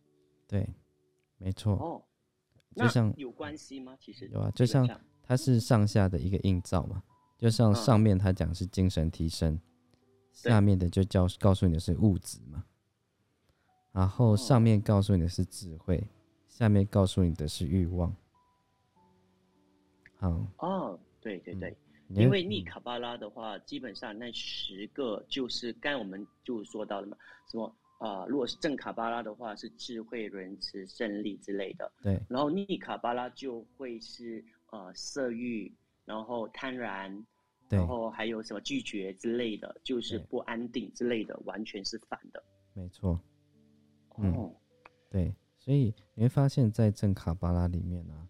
[0.48, 0.68] 对，
[1.38, 1.74] 没错。
[1.74, 2.04] 哦，
[2.76, 3.98] 就像有关系吗？
[4.00, 4.88] 其实有啊，就像
[5.24, 7.04] 它是上下的一个映照嘛。
[7.38, 9.58] 就像上面他讲是精神提升，
[10.34, 12.66] 下面的就教告诉你的是物质嘛。
[13.94, 16.06] 然后上面告诉你的是智慧，
[16.50, 18.14] 下面告诉你的是欲望。
[20.18, 21.78] 好哦，对对对，
[22.16, 27.16] 因为逆卡巴拉的话，基本上那十个就是刚我们就说到了嘛，
[27.52, 28.26] 什么啊？
[28.26, 31.92] 如果是正卡巴拉的话，是智慧、仁慈、胜利之类的。
[32.02, 32.20] 对。
[32.28, 35.72] 然后逆卡巴拉就会是呃色欲，
[36.06, 37.24] 然后贪婪，
[37.70, 42.44] 然后还有什么拒绝之类的，就是不安定之类的，完全是反的。
[42.74, 43.20] 没错。
[44.18, 44.52] 嗯，
[45.10, 48.28] 对，所以你会发现在正卡巴拉里面呢，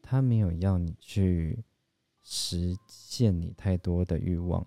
[0.00, 1.64] 他没有要你去
[2.30, 4.62] 实现你太多的欲望。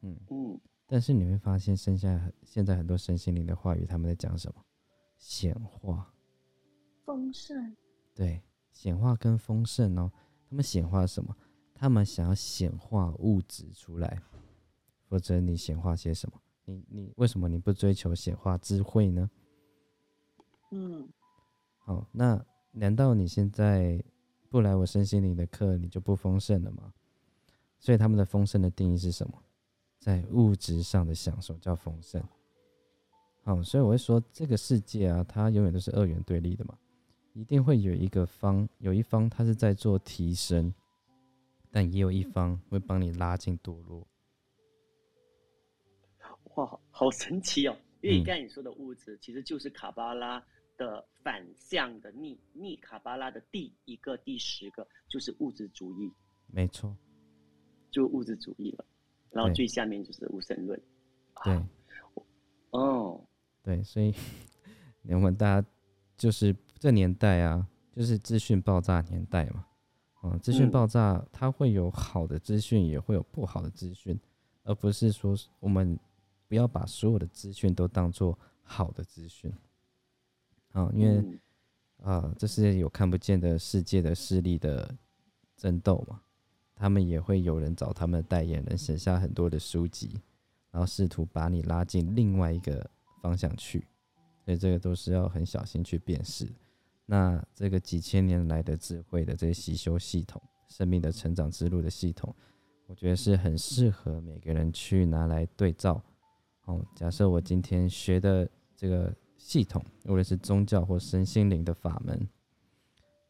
[0.00, 4.64] 嗯嗯，但是你会发现，剩下现在很多身心灵的话语，他们在讲什么？
[5.18, 6.10] 显化、
[7.04, 7.76] 丰盛。
[8.14, 10.10] 对，显化跟丰盛哦，
[10.48, 11.36] 他们显化什么？
[11.74, 14.22] 他们想要显化物质出来，
[15.06, 16.40] 否则你显化些什么？
[16.64, 19.30] 你你为什么你不追求显化智慧呢？
[20.70, 21.06] 嗯，
[21.76, 24.02] 好，那难道你现在
[24.54, 26.94] 不来我身心灵的课，你就不丰盛了吗？
[27.80, 29.42] 所以他们的丰盛的定义是什么？
[29.98, 32.22] 在物质上的享受叫丰盛。
[33.42, 36.78] 好，所以我会说这个世界啊，它永远都是二元对立的嘛，
[37.32, 40.72] 一定会有一个方，有一方他是在做提升，
[41.72, 44.06] 但也有一方会帮你拉进堕落。
[46.54, 47.76] 哇，好神奇哦！
[48.02, 50.40] 因为刚才你说的物质，其实就是卡巴拉
[50.76, 56.12] 的反向的逆逆卡巴拉的第一个、第十个，就是物质主义。
[56.46, 56.94] 没错，
[57.90, 58.84] 就物质主义了。
[59.30, 60.80] 然后最下面就是无神论。
[61.42, 61.60] 对，
[62.70, 63.26] 哦，
[63.62, 64.14] 对，所以
[65.10, 65.68] 我们大家
[66.16, 69.66] 就是这年代啊，就是资讯爆炸年代嘛。
[70.22, 74.16] 嗯，资讯爆炸，它会有好的资讯，也会有不好的资讯，
[74.62, 75.98] 而不是说我们。
[76.46, 79.52] 不要把所有的资讯都当做好的资讯，
[80.74, 81.38] 啊，因为
[82.02, 84.94] 啊，这是有看不见的世界的势力的
[85.56, 86.20] 争斗嘛，
[86.74, 90.20] 他们也会有人找他们的代言人写下很多的书籍，
[90.70, 92.84] 然后试图把你拉进另外一个
[93.22, 93.86] 方向去，
[94.44, 96.46] 所以这个都是要很小心去辨识。
[97.06, 102.34] 那这个几千年来的智慧的这些习修系统，生命的成长之路的系统，
[102.86, 106.02] 我觉得是很适合每个人去拿来对照。
[106.64, 109.14] 哦，假设我今天学的这个
[109.44, 112.26] 系统，无论是宗教或身心灵的法门，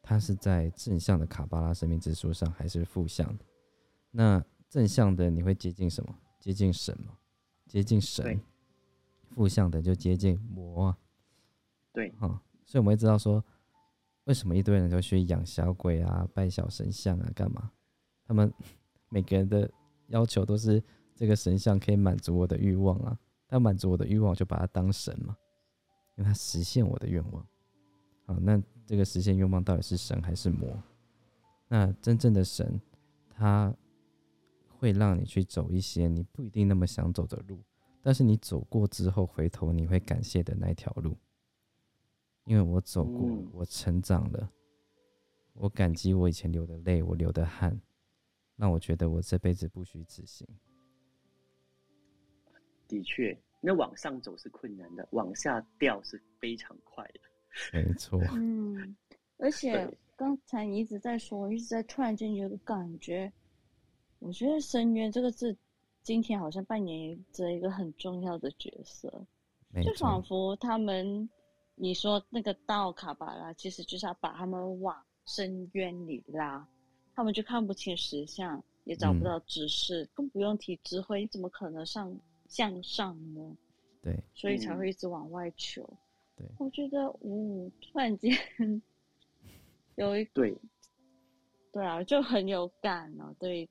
[0.01, 3.45] 它是在正向的卡巴拉生命之书上，还是负向的？
[4.13, 6.17] 那正向的你会接近什么？
[6.39, 7.19] 接近神吗？
[7.67, 8.41] 接近神。
[9.31, 10.99] 负向的就接近魔啊。
[11.93, 12.13] 对。
[12.13, 12.29] 哈，
[12.65, 13.45] 所以我们会知道说，
[14.23, 17.73] 为什么一堆人都去养小鬼啊、拜小神像啊，干嘛？
[18.25, 18.55] 他们
[19.09, 19.69] 每个人的
[20.07, 20.81] 要求都是
[21.17, 23.19] 这个神像可以满足我的欲望啊。
[23.49, 25.37] 他满足我的欲望，就把它当神嘛，
[26.17, 27.47] 因为它实现我的愿望。
[28.27, 30.83] 好，那这个实现愿望到底是神还是魔？
[31.69, 32.81] 那真正的神，
[33.31, 33.75] 他
[34.69, 37.63] 会让你去走一些你不一定那么想走的路，
[38.03, 41.17] 但是你走过之后回头你会感谢的那条路，
[42.45, 44.51] 因为我走过，我成长了，
[45.55, 47.81] 我感激我以前流的泪，我流的汗，
[48.57, 50.47] 让我觉得我这辈子不虚此行。
[52.87, 53.37] 的确，
[53.67, 57.21] 那往上走是困难的，往下掉是非常快的。
[57.73, 58.21] 没错。
[58.35, 58.95] 嗯，
[59.39, 63.33] 而且刚才你一直在说，一直在突然间有个感觉，
[64.19, 65.57] 我觉得“深渊”这个字，
[66.03, 69.25] 今天好像扮演着一个很重要的角色。
[69.83, 71.29] 就仿佛他们，
[71.75, 76.65] 你说那个道卡巴拉，其实就是要把他们往深渊里拉，
[77.15, 82.15] 他们就看不清实相，也找不到知识，更不用提智慧，你怎么可能上？
[82.49, 83.57] 向上呢？
[84.03, 85.83] 对，所以才会一直往外求。
[86.37, 88.33] 对，我觉得，嗯，突然间
[89.97, 90.57] 有一对，
[91.73, 93.35] 对啊，就很有感哦。
[93.39, 93.69] 对，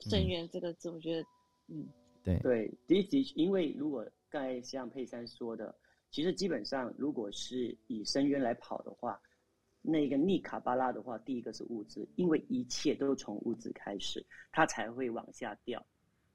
[0.00, 1.28] 深渊这个字，我觉得，
[1.68, 1.88] 嗯，
[2.22, 5.74] 对对，第一集，因为如果刚才像佩珊说的，
[6.10, 9.20] 其实基本上，如果是以深渊来跑的话，
[9.82, 15.84] 那个逆卡巴拉的话，第一个是物质，因为一切都是从物质开始，它才会往下掉。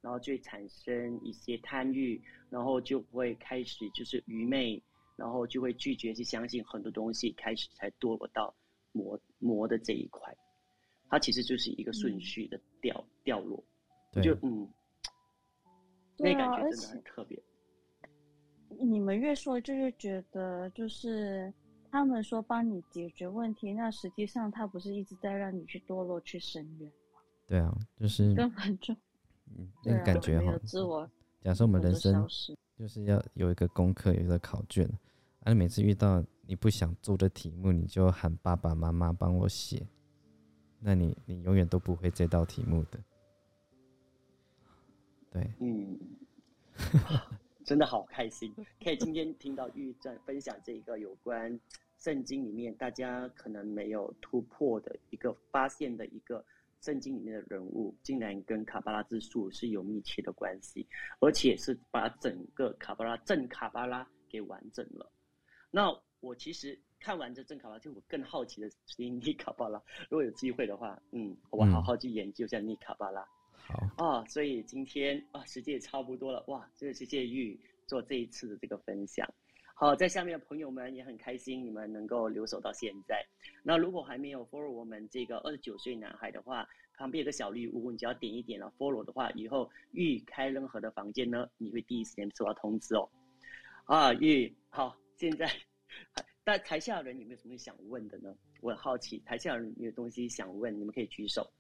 [0.01, 4.81] 然后就会产生一些贪欲，然后就会开始就是愚昧，
[5.15, 8.53] 然后就会拒绝去相信很多东西，开始才堕落到
[8.91, 10.35] 魔魔的这一块。
[11.07, 13.61] 它其实就是一个顺序的掉掉落，
[14.23, 14.67] 就嗯，
[16.17, 17.37] 那感觉真的很特别。
[18.79, 21.53] 你们越说，就越觉得就是
[21.91, 26.89] 他们说帮你解决问题，那实际上他不是一直在让你去堕落去深渊。
[27.45, 28.95] 对啊，就是根本就
[29.57, 31.09] 嗯那个感觉哈，自我，
[31.41, 32.27] 假设我们人生
[32.77, 34.85] 就是要有一个功课，有一个考卷，
[35.41, 39.85] 啊，你每次遇到你不想做的题目，你就喊爸爸妈妈帮我写，
[40.79, 42.99] 那你你永远都不会这道题目的。
[45.31, 45.97] 对，嗯，
[47.63, 51.59] 真的好开心，可以今天听到玉正分享这一个有关
[51.97, 56.43] 圣经里面大家可能没有突破的一个发现的一个
[56.81, 60.87] 圣经里面的人物，竟然跟卡巴拉之术是有密切的关系，
[61.19, 65.11] 而且是把整个卡巴拉正卡巴拉给完整了。
[65.69, 69.81] 那我其实看完这正卡巴拉，就我更好奇的是尼卡巴拉。
[70.09, 73.23] 如果有机会的话，嗯，我好好去研究一下尼卡巴拉。
[73.53, 79.27] 好，啊，所以今天啊，时间也差不多了，哇，真的谢谢玉做这一次的这个分享。
[79.81, 83.25] 好，在下面的朋友们也很开心，你们能够留守到现在。
[83.63, 93.09] 那如果还没有 follow 我们这个二十九岁男孩的话，旁边有个小绿屋，你只要点一点了 follow 的话，以后玉开任何的房间呢，你会第一时间收到通知哦。
[93.85, 95.51] 啊，玉，好，现在，
[96.43, 98.31] 但台下的人有没有什么想问的呢？
[98.61, 101.51] 我很好奇，台下人有没有东西想问，你们可以举手。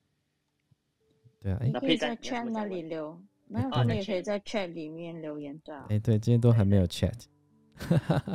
[1.41, 5.87] 对啊，哎、那可以在 chat 那里留，没有，啊在真的也可以在 chat 里面留言的啊。
[5.89, 7.25] 哎、对，今天都还没有 chat，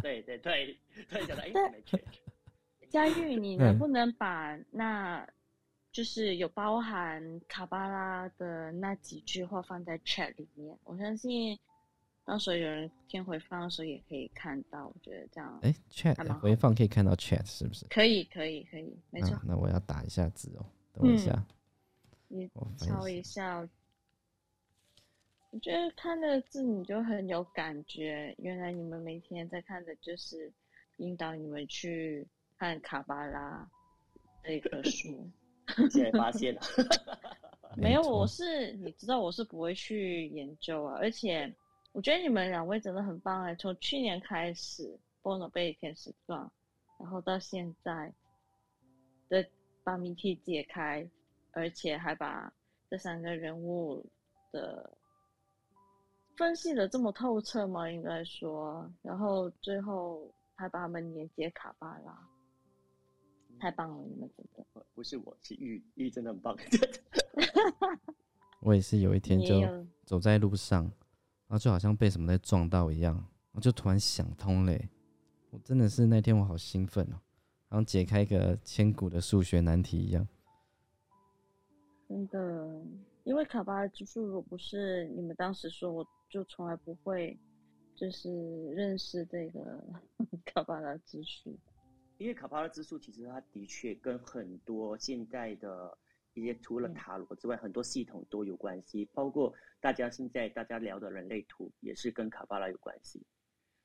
[0.03, 0.76] 对对对
[1.09, 2.05] 对，讲到哎，对没去。
[2.89, 5.26] 佳玉，你嗯能不能把那，
[5.93, 10.76] 就是有包含卡巴拉的那几句话放在 chat 里面？
[10.84, 11.59] 我相信
[12.24, 14.87] 到时候有人听回放的时候也可以看到。
[14.87, 17.84] 我觉得这样哎、c h a 还 t 蛮好回放可以看到 chat 是不是？
[17.89, 21.47] 可以，可以，可以，没错啊。，那我要打一下字哦，等我一嗯下，
[22.28, 23.68] 你我翻敲译一下，
[25.57, 28.35] 我觉得看的字你就很有感觉。
[28.37, 30.53] 原来你们每天在看的就是
[30.99, 32.29] 引导你们去
[32.59, 33.67] 看卡巴拉
[34.45, 35.27] 这棵树。
[35.91, 36.61] 现在发现了，
[37.75, 41.51] 没有，我是你知道我是不会去研究啊，而且
[41.93, 46.51] 我觉得你们两位真的很棒哎，从去年开始波诺贝天使传，
[47.01, 48.13] 然后到现在
[49.31, 49.43] 的
[49.83, 51.09] 把谜题解开，
[51.53, 52.53] 而且还把
[52.91, 54.05] 这三个人物
[54.53, 54.95] 的
[56.37, 62.28] 分析的这么透彻吗，应该说，然后最后还把他们连接卡巴拉，
[63.59, 64.64] 太棒了，你们真的。
[64.95, 66.57] 不是我，是玉玉，真的很棒。
[68.61, 70.84] 我也是有一天就走在路上，
[71.47, 74.89] 然后就好像被什么在撞到一样，然后就突然想通嘞。
[75.51, 77.16] 我真的是那天我好兴奋哦，
[77.68, 80.26] 好像解开一个千古的数学难题一样。
[82.09, 82.82] 真的，
[83.27, 87.37] 因为卡巴拉之术，如果不是你们当时说，我就从来不会
[87.97, 88.33] 就是
[88.66, 89.85] 认识这个
[90.47, 91.59] 卡巴拉之术。
[92.18, 95.99] 因为卡巴拉之术其实它的确跟很多现在的
[96.35, 96.95] 一些除了嗯。
[96.95, 103.20] 塔罗之外，很多系统都有关系，包括大家现在大家聊的人类图也是跟卡巴拉有关系，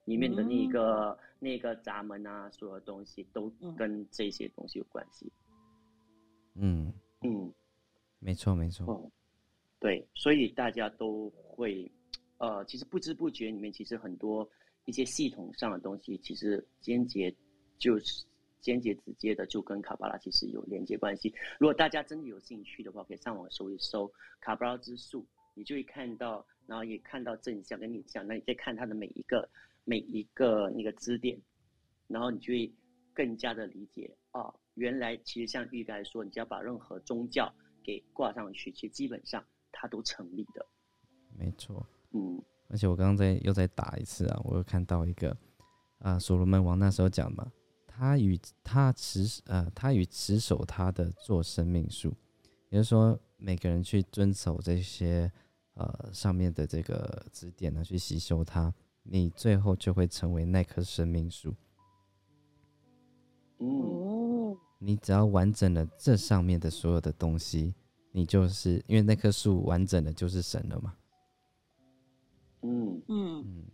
[0.05, 3.75] 里面的那个、那个闸门啊，所有的东西都嗯。
[3.75, 5.33] 跟这些东西有关系。
[6.53, 7.51] 嗯，嗯，
[8.19, 9.11] 没错没错，哦，
[9.81, 11.91] 对，所以大家都会，
[12.37, 14.47] 呃，其实不知不觉里面，其实很多
[14.85, 17.35] 一些系统上的东西，其实间接
[17.79, 18.23] 就是
[18.59, 21.33] 间接直接的就跟卡巴拉其实有连接关系。
[21.59, 24.09] 如果大家真的有兴趣的话，可以上网搜一搜
[24.39, 25.25] 卡巴拉之术，
[25.55, 29.49] 你就会看到，然后也看到正向跟逆向，那你再看它的每一个
[29.83, 31.35] 每一个那个支点，
[32.07, 32.71] 然后你就会
[33.15, 37.51] 更加的理解啊，原来其实像玉该说，你只要把任何宗教
[37.83, 40.65] 给挂上去，其实基本上它都成立的。
[41.29, 41.85] 没错。
[42.13, 45.35] 嗯而且我刚刚在又再打一次啊，我又看到一个
[45.99, 47.51] 啊，所罗门王那时候讲嘛，
[47.85, 52.15] 他与他持呃，他与持守他的做生命树，
[52.69, 55.29] 也就是说，每个人去遵守这些
[55.73, 61.53] 呃上面的这个指点呢，去吸收它，你最后就会成为那棵生命树。
[63.59, 67.75] 嗯哦，你只要完整了这上面的所有的东西，
[68.11, 70.95] 你就是因为那棵树完整的就是神了嘛。
[72.63, 73.65] 嗯，嗯，嗯，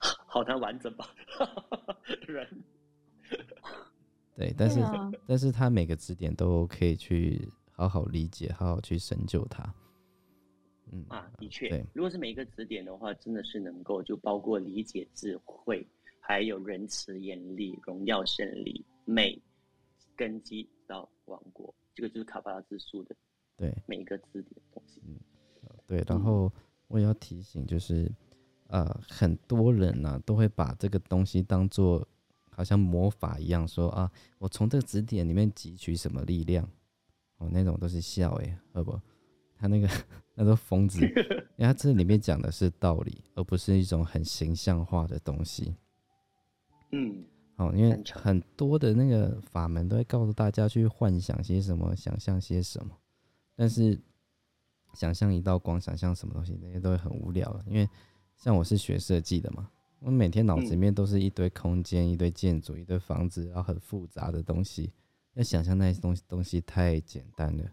[0.26, 1.06] 好难完整吧？
[2.26, 2.64] 人
[4.34, 9.62] 对，但是、啊但是他每个支点都可以去好好理解，好好去深究它。
[10.90, 15.86] 嗯啊，的确，如果是每一个指点的话，真的是能够就包括理解、智慧，
[16.20, 19.40] 还有仁慈、严厉、荣耀、胜利、美、
[20.16, 23.14] 根基到王国，这个就是卡巴拉之书的
[23.56, 25.00] 对每一个字点的东西。
[25.86, 26.52] 对，然嗯后
[26.88, 28.10] 我也要提醒，就是
[28.68, 32.06] 呃，很多人呢、都会把这个东西当做
[32.50, 36.68] 好像魔法一样说啊，我从这个字点里面汲取什么力量，
[37.38, 38.98] 哦，那种都是笑诶，好不？
[39.56, 39.88] 他那个
[40.34, 40.98] 那都疯子，
[41.56, 45.76] 因为他这里面讲的是道理，而不是一种很形象化的东西。
[46.90, 47.24] 嗯，
[47.56, 52.96] 哦，因为很多的那个法门都会告诉大家去幻想些什么，想象些什么，
[53.54, 54.00] 但是
[54.94, 57.64] 想象一道光，想象什么东西，那些都会很无聊了。
[57.66, 57.88] 因为
[58.36, 64.92] 像我是学设计的嘛，我每天脑子里面都是一堆空间、一堆建筑、一堆房子，然后很复杂的东西，
[65.34, 67.64] 要想象那些东西东西太简单了。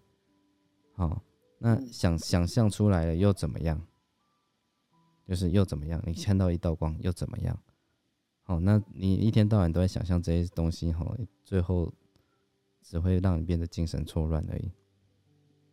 [0.94, 1.22] 好、
[1.58, 3.82] 那嗯想想象出来了又怎么样？
[5.26, 6.04] 就是又怎么样？
[6.06, 7.58] 你看到一道光又怎么样？
[8.50, 11.94] 好，那你一天到晚都在想象这些东西，哈，最后
[12.82, 14.72] 只会让你变得精神错乱而已。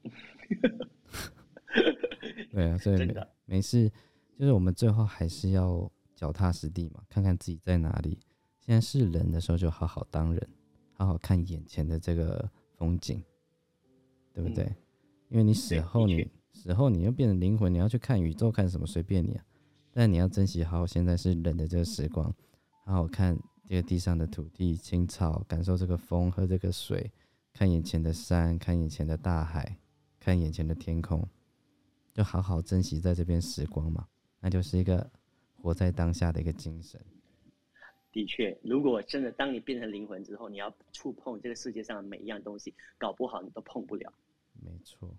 [2.53, 3.15] 对啊，所以
[3.47, 3.91] 没事，
[4.39, 8.19] 就是我们最后还是要脚踏实地嘛，看看自己在哪里。
[8.61, 10.49] 现在是人的时候，就好好当人，
[10.93, 13.25] 好好看眼前的这个风景，
[14.35, 14.65] 对不对？
[14.65, 14.77] 嗯
[15.31, 19.43] 因为你死后你死后你又变成灵魂，你要去看宇宙，看什么随便你啊。
[19.93, 22.35] 但你要珍惜好好现在是人的这个时光，
[22.87, 27.11] 好好看这个地上的土地、青草，感受这个风，喝这个水，
[27.53, 29.77] 看眼前的山，看眼前的大海，
[30.21, 31.29] 看眼前的天空，
[32.15, 34.07] 就好好珍惜在这边时光嘛。
[34.39, 35.11] 那就是一个
[35.61, 37.01] 活在当下的一个精神。
[38.13, 44.13] 的确，如果真的当你变成灵魂之后，你要触碰这个世界上的每一样东西，搞不好你都碰不了。
[44.63, 45.13] 没错，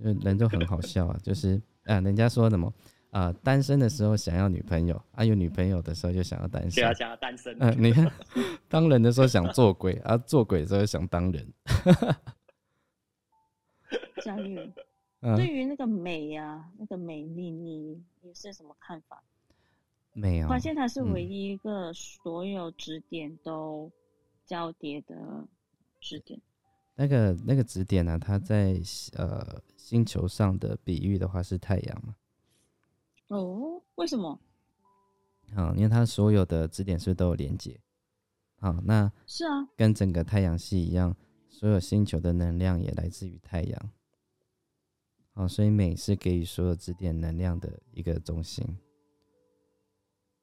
[0.00, 2.74] 就人就很好笑啊，就是啊，人家说什么
[3.12, 6.94] 啊、单身的时候想要女朋友，啊，有女朋友的时候就想要单身就要。
[6.94, 7.54] 想要单身。
[7.60, 8.10] 嗯、你看，
[8.70, 11.46] 当人的时候想做鬼，啊，做鬼的时候想当人。
[14.22, 14.58] 佳玉，
[15.20, 19.22] 嗯、对于那个美呀、那个美丽，你你是什么看法？
[20.14, 23.92] 没有发，现它是嗯唯一一个所有指点都
[24.46, 25.46] 交叠的
[26.00, 26.40] 指点。
[26.94, 28.80] 那个那个指点呢、它在
[29.18, 32.14] 呃星球上的比喻的话是太阳嘛，
[33.36, 34.38] 哦，为什么？
[35.54, 37.80] 啊、因为它所有的支点是不是都有连接？
[38.56, 41.16] 好，那是啊，跟整个太阳系一样，
[41.48, 43.90] 所有星球的能量也来自于太阳。
[45.32, 48.64] 好，所以美是给予所有支点能量的一个中心。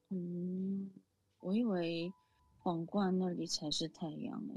[0.10, 0.90] 嗯，
[1.42, 2.12] 我以为
[2.58, 4.54] 皇冠那里才是太阳呢，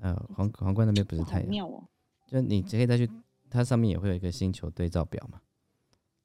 [0.00, 1.88] 呃，皇皇冠那边不是太阳，妙哦。
[2.26, 3.10] 就你可以再去，
[3.48, 5.40] 它上面也会有一个星球对照表嘛，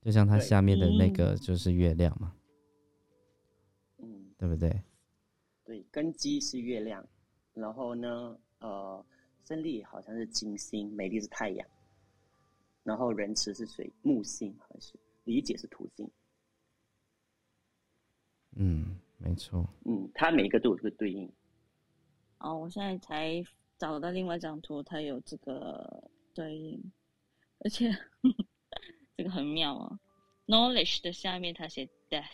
[0.08, 2.34] 就像它下面的那嗯个就是月亮嘛，
[3.98, 4.82] 嗯，对不对？
[5.66, 7.06] 对，根基是月亮，
[7.54, 9.06] 然后呢，呃，
[9.44, 11.68] 胜利好像是金星，美丽是太阳，
[12.84, 16.10] 然后仁慈是水木星，好像是理解是土星。
[18.56, 19.68] 嗯，没错。
[19.84, 21.30] 嗯，它每一个都有这个对应。
[22.38, 23.44] 哦，我现在才
[23.78, 26.82] 找到另外一张图，它有这个对应，
[27.60, 27.92] 而且
[29.18, 30.00] 这个很妙哦。
[30.46, 32.30] Knowledge 的下面它写 death，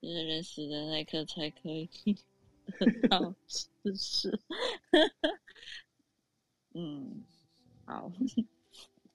[0.00, 1.90] 就是人死的那一刻才可以
[2.78, 4.40] 得到知识。
[6.72, 7.24] 嗯，
[7.84, 8.10] 好，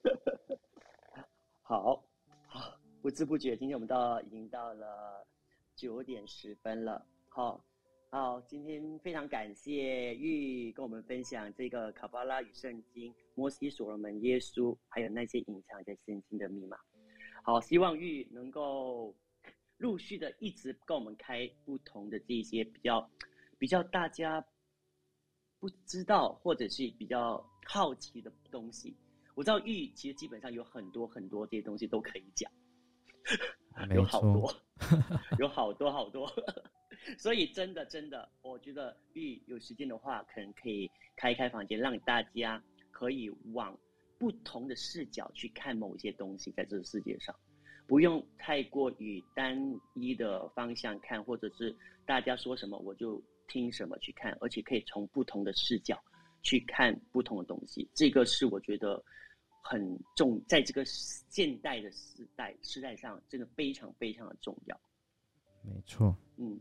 [1.62, 2.04] 好，
[2.46, 5.26] 好，不知不觉，今天我们到已经到了
[5.74, 7.06] 九点十分了。
[7.30, 7.64] 好，
[8.18, 16.78] 好，今天非常感谢玉跟我们分享这个卡巴拉与圣经、摩西、所罗门、耶稣，还有那些隐藏在圣经的密码。
[17.44, 19.14] 好，希望玉能够
[19.76, 23.06] 陆续的一直跟我们开不同的这些比较
[23.58, 24.42] 比较大家
[25.60, 28.96] 不知道或者是比较好奇的东西。
[29.34, 32.50] 我知道玉其实基本上有很多很多这些东西都可以讲，
[33.94, 34.50] 有好，多，
[35.38, 36.26] 有好多好多，
[37.18, 43.78] 所以真的真的，我觉得玉有时间的话，可能可以开一开房间，让大家可以往
[44.18, 47.34] 不同的视角去看某一些东西，在这个世界上，
[47.86, 49.58] 不用太过于单
[49.94, 51.74] 一的方向看，或者是
[52.04, 56.02] 大家说什么我就听什么去看，而且可以从不同的视角
[56.42, 59.02] 去看不同的东西，这个是我觉得
[59.62, 64.80] 很重，在这个现代的时代时代上，真的非常非常的重要。
[65.62, 66.16] 没错。
[66.36, 66.58] 嗯，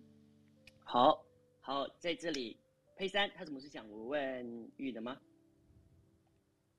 [0.88, 1.20] 好，
[1.62, 2.56] 好，在这里，
[2.96, 5.18] 佩珊，他怎么是想问玉的吗？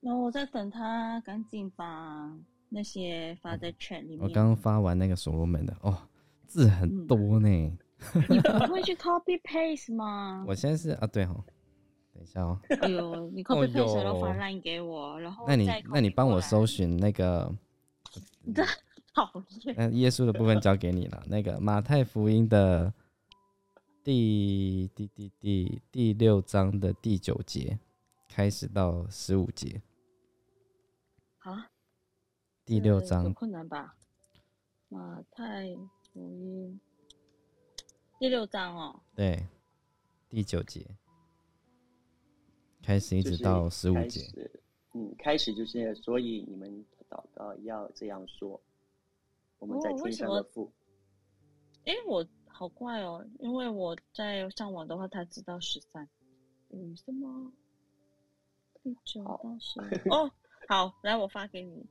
[0.01, 2.33] 然后我在等他赶紧把
[2.69, 4.21] 那些发在 chat 里面。
[4.21, 5.99] 我刚刚发完那个所罗门的，哦，
[6.47, 7.49] 字很多呢。
[8.29, 10.45] 你不会去 copy paste 吗？
[10.49, 11.35] 我现在是啊，对哈，
[12.15, 12.59] 等一下哦。
[12.81, 17.53] 哎呦，你 copy 哦 paste 然后发 line 给我，然后那你那你帮我搜寻那个，
[19.13, 19.33] 讨
[19.65, 19.75] 厌。
[19.77, 21.23] 那耶稣的部分交给你了。
[21.27, 22.93] 那个马太福音的
[24.07, 27.77] 第第第第第六章的第九节
[28.29, 29.83] 开始到十五节，
[31.39, 31.73] 啊，
[32.65, 33.97] 第六章困难吧？
[34.89, 35.75] 马太
[36.13, 36.81] 福音
[38.21, 39.45] 第六章哦，对
[40.29, 40.87] 第九节
[42.85, 44.21] 开始一直到十五节，
[44.93, 48.63] 嗯，开始就是，所以你们祷告要这样说：
[49.59, 50.71] 我们在天上的父。
[51.87, 52.25] 诶，我
[52.59, 56.09] 好怪哦，因为我在上网的话，他知道十三，
[56.71, 57.53] 嗯，什么？
[58.83, 59.79] 第九好到十
[60.09, 60.31] 哦，
[60.67, 61.85] 好，来我发给你。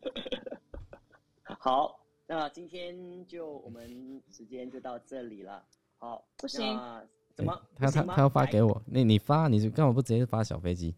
[1.44, 5.62] 好，那今天就我们时间就到这里了。
[5.98, 6.80] 好，不行
[7.34, 7.60] 怎么？
[7.76, 10.94] 他他他要发给我，那你发你干嘛不直接发小飞机？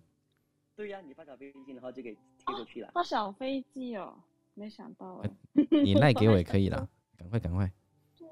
[0.77, 2.93] 对呀、你发小飞机，然后就给贴过去了。
[2.95, 4.17] 发小飞机哦，
[4.55, 5.31] 没想到哎。
[5.83, 6.89] 你赖给我也可以啦，
[7.19, 7.69] 赶快赶快。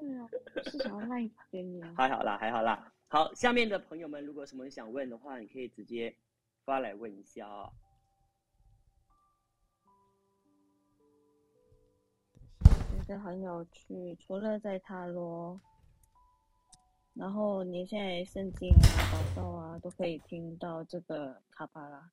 [0.03, 0.27] 对啊，
[0.65, 1.93] 是想要卖给你啊。
[1.95, 2.91] 还好啦，还好啦。
[3.07, 6.13] 好，下面的朋友们，如果什么想问的话，你可以直接
[6.65, 7.69] 发来问一下啊、
[13.05, 15.59] 觉得很有趣，除了在塔罗，
[17.13, 18.81] 然后你现在圣经啊、
[19.11, 22.11] 祷告啊，都可以听到这个卡巴拉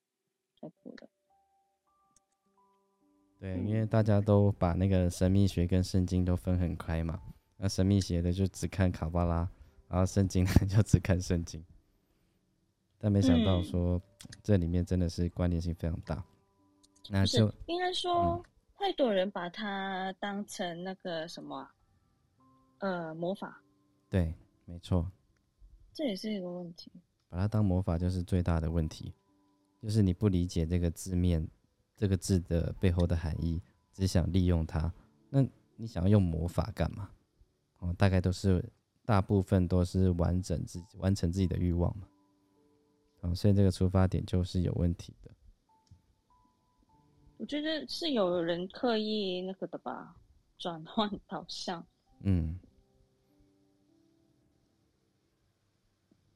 [0.61, 1.09] 在谱的。
[3.39, 7.23] 对，嗯因为大家都把那个神秘学跟圣经都分很开嘛，
[7.63, 9.47] 那神秘学的就只看卡巴拉，
[9.87, 11.63] 然后圣经的 就只看圣经。
[12.97, 14.03] 但没想到嗯说、
[14.43, 16.25] 这里面真的是关联性非常大。
[17.11, 18.43] 那是就，应该说，
[18.79, 21.71] 太多人把它当成那个什么啊，
[22.79, 23.63] 呃，魔法，
[24.09, 24.35] 对，
[24.65, 25.07] 没错，
[25.93, 26.91] 这也是一个问题。
[27.29, 29.13] 把它当魔法就是最大的问题，
[29.83, 31.47] 就是你不理解这个字面
[31.95, 33.63] 这个字的背后的含义，
[33.93, 34.91] 只想利用它。
[35.29, 35.47] 那
[35.77, 37.11] 你想要用魔法干嘛？
[37.81, 38.65] 哦，大概都是
[39.05, 42.09] 大部分都是完整自己完成自己的欲望嘛。
[43.21, 45.31] 哦，所以这个出发点就是有问题的。
[47.37, 50.15] 我觉得是有人刻意那个的吧，
[50.59, 51.85] 转换导向。
[52.23, 52.59] 嗯，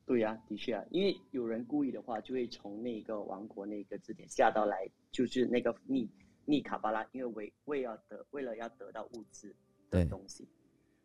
[0.06, 6.08] 对呀、的确啊，因为有人故意的话，就会从那个王国那个字典下到来，就是那个逆
[6.46, 9.56] 逆卡巴拉，因为为为要得为了要得到物质的
[9.90, 10.48] 对东西，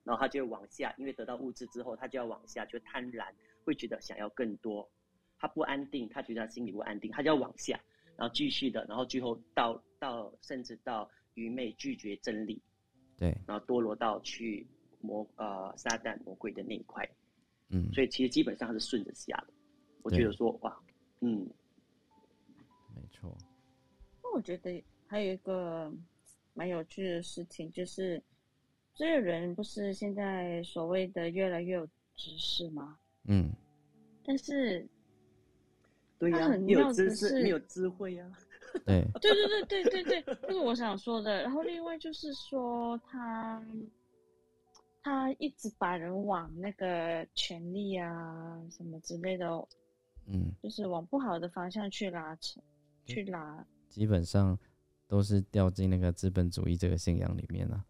[0.10, 3.32] 然后他就往下，因为得到物质之后，他就要往下，就贪婪，
[3.64, 4.90] 会觉得想要更多，
[5.38, 7.80] 他不安定，他觉得他心里不安定，他就要往下，
[8.18, 12.60] 然后继续的，然后最后到到甚至到愚昧拒绝真理，
[13.20, 14.66] 对，然后堕落到去
[15.00, 17.08] 魔呃撒旦魔鬼的那一块。
[17.68, 19.54] 嗯，所以其实基本上它是顺着下的。
[20.02, 20.76] 我觉得说哇，
[21.22, 21.48] 嗯，
[22.96, 23.38] 没错，
[24.24, 25.94] 那我觉得还有一个
[26.56, 28.20] 蛮有趣的事情，就是
[29.00, 32.98] 这个人不是现在所谓的越来越有知识吗？
[33.24, 33.50] 嗯，
[34.26, 34.86] 但是，
[36.18, 38.30] 对呀、它很没有知妙的是识，没有智慧呀、
[38.86, 41.42] 对，对对对对对对，这是我想说的。
[41.44, 43.64] 然后另外就是说他。
[45.02, 49.48] 他一直把人往那个权力啊什么之类的，
[50.26, 52.60] 嗯，就是往不好的方向去拉扯，
[53.06, 53.66] 去拉。
[53.88, 54.60] 基本上
[55.08, 57.82] 都是掉进那个资本主义这个信仰里面了、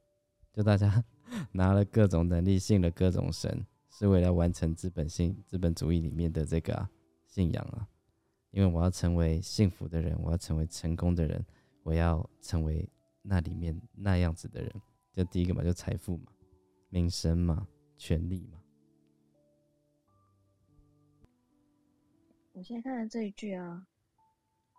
[0.59, 1.01] 就大家
[1.53, 6.85] 拿了各种能力，信了各种神，是为了完成资本性资本主义里面的这个、
[7.27, 7.87] 信仰啊。
[8.51, 11.45] 因为我要成为幸福的人，我要成为成功的人，
[11.81, 12.85] 我要成为
[13.21, 14.69] 那里面那样子的人。
[15.13, 16.25] 就第一个嘛，就财富嘛，
[16.89, 17.65] 名声嘛，
[17.95, 18.59] 权力嘛。
[22.51, 23.87] 我现在看的这一句啊，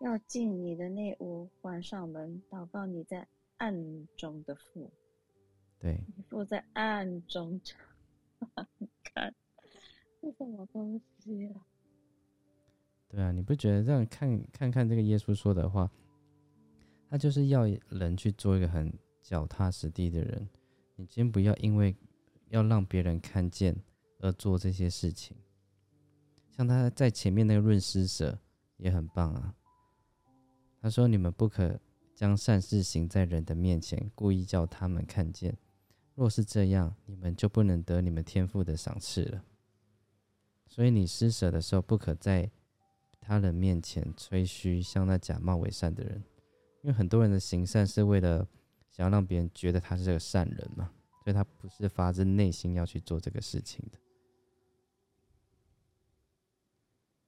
[0.02, 3.27] 要进你的内屋，关上门，祷告你在
[3.57, 4.93] 暗中的父，
[5.81, 7.59] 对，你父在暗中
[9.02, 9.35] 看，
[10.20, 11.66] 这什么东西啊？
[13.09, 15.90] 对啊，你不觉得这样看看看这个耶稣说的话，
[17.09, 18.93] 他就是要人去做一个很
[19.23, 20.48] 脚踏实地的人。
[20.97, 21.97] 你先不要因为
[22.51, 23.74] 要让别人看见
[24.19, 25.35] 而做这些事情。
[26.51, 28.39] 像他在前面那个论施舍
[28.77, 29.55] 也很棒啊。
[30.82, 31.81] 他说：“你们不可
[32.15, 35.57] 将善事行在人的面前，故意叫他们看见。
[36.20, 39.42] 若是这样，你们就不能得你们天赋的赏赐了。
[40.66, 42.51] 所以你施舍的时候，不可在
[43.22, 46.22] 他人面前吹嘘，像那假冒伪善的人，
[46.82, 48.47] 因为很多人的行善是为了
[48.90, 50.92] 想要让别人觉得他是个善人嘛，
[51.24, 53.98] 所以他不是发自内心要去做这个事情的。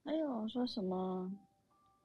[0.03, 1.35] 还有说什么？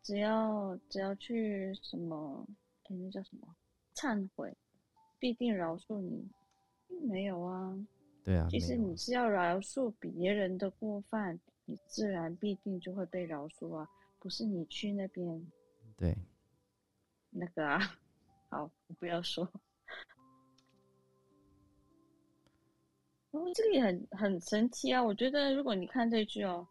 [0.02, 2.48] 只要只要去什么？
[2.85, 3.55] 哎，那叫什么？
[3.94, 4.56] 忏悔，
[5.19, 6.31] 必定饶恕你。
[7.09, 7.77] 没有啊，
[8.24, 13.89] 对啊，其实你是要饶恕别人的过犯，你自然必定就会被饶恕啊，
[14.19, 15.51] 不不是你去那边
[15.97, 16.15] 对，
[17.31, 17.81] 那个啊。
[18.51, 19.43] 好，我不要说。
[23.31, 25.02] 哦，这个也很很神奇啊！
[25.02, 26.69] 我觉得如果你看这句哦，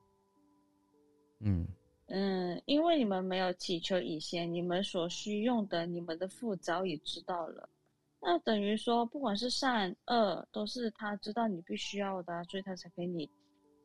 [1.40, 1.68] 嗯
[2.06, 7.68] 嗯，因为你们没有祈求以前，你们所需用的，你们的父早已知道了。
[8.30, 13.32] 那等于说，不管是善恶，都是他知道你必须要的啊，所以他才给你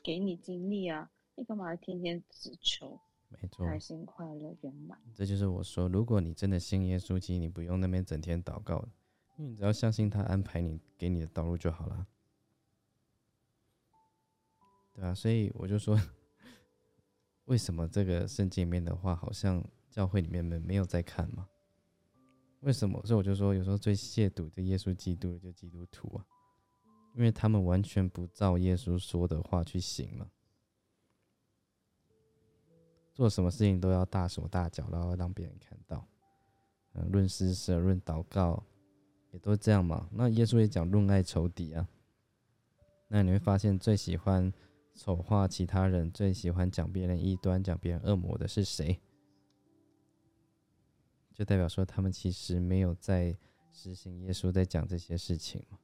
[0.02, 1.08] 给你经历啊。
[1.36, 4.98] 你干嘛天天只求没错，开心、快乐、圆满？
[5.14, 8.84] 这就是我说，如果你真的信耶稣，其实你不用那边整天祷告，
[9.36, 12.04] 因为你只要相信他安排你给你的道路就好了。
[14.92, 15.96] 对啊，所以我就说，
[17.46, 21.48] 为什么这个圣经里面的话，好像教会里面没没有在看嘛？
[22.62, 23.00] 为什么？
[23.04, 26.24] 所以我就说，有时候最亵渎这耶稣基督的就基督徒啊，
[27.14, 30.30] 因为他们完全不照耶稣说的话去行嘛，
[33.12, 36.06] 做什么事情都要大手大脚，然后让别人看到。
[36.94, 38.62] 嗯，论施舍、论祷告，
[39.32, 40.08] 也都这样嘛。
[40.12, 41.88] 那耶稣也讲论爱仇敌啊。
[43.08, 44.52] 那你会发现，最喜欢
[44.94, 49.00] 丑化其他人，最喜欢讲别人异端、讲别人恶魔的是谁？
[51.34, 53.36] 就代表说，他们其实没有在
[53.72, 55.78] 实行耶稣在讲这些事情嘛。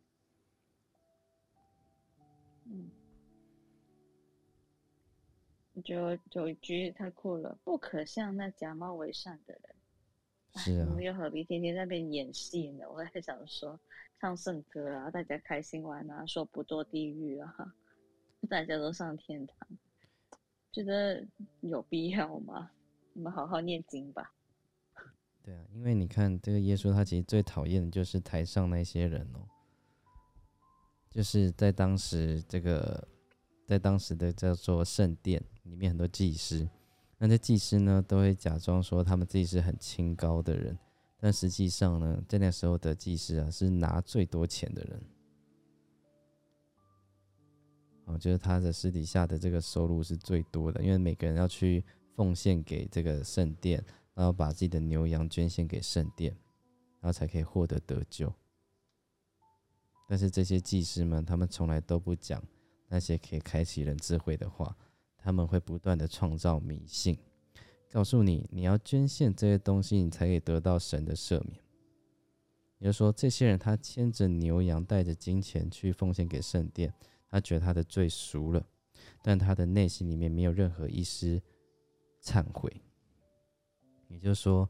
[2.65, 2.91] 嗯，
[5.73, 9.63] 我觉得有一句太酷了，不可向那假冒为善的人。
[10.53, 12.85] 哎是啊你们又何必天天在那边演戏呢？
[12.91, 13.79] 我在想说，
[14.21, 17.75] 唱圣歌啊，大家开心玩啊，说不堕地狱啊，
[18.49, 19.69] 大家都上天堂，
[20.73, 21.27] 觉得
[21.61, 22.71] 有必要吗？
[23.15, 24.35] 你们好好念经吧。
[25.49, 29.49] 对啊，因为你看这个耶稣，他其实最讨厌的就是台上那些人哦，
[31.11, 33.09] 就是在当时这个，
[33.65, 36.69] 在当时的叫做圣殿里面很多祭司，
[37.17, 40.79] 那这祭司呢都会假装说他们自己是很清高的人，
[41.19, 45.03] 但实际上呢，在那时候的祭司啊是拿最多钱的人，
[48.05, 51.83] 哦，就是他的私底下的这个收入是最多的，因为每个人要去
[52.15, 53.83] 奉献给这个圣殿。
[54.19, 56.33] 然后把自己的牛羊捐献给圣殿，
[56.99, 58.35] 然后才可以获得得救。
[60.09, 62.43] 但是这些祭司们，他们从来都不讲
[62.89, 64.77] 那些可以开启人智慧的话，
[65.17, 67.17] 他们会不断的创造迷信，
[67.93, 71.63] 告诉你你要捐献这些东西，你才可以得到神的赦免。
[72.81, 76.93] 也就是说，这些人他牵着牛羊，带着金钱去奉献给圣殿，
[77.31, 78.67] 他觉得他的罪赎了，
[79.23, 81.41] 但他的内心里面没有任何一丝
[82.21, 82.83] 忏悔。
[84.09, 84.69] 也就是说，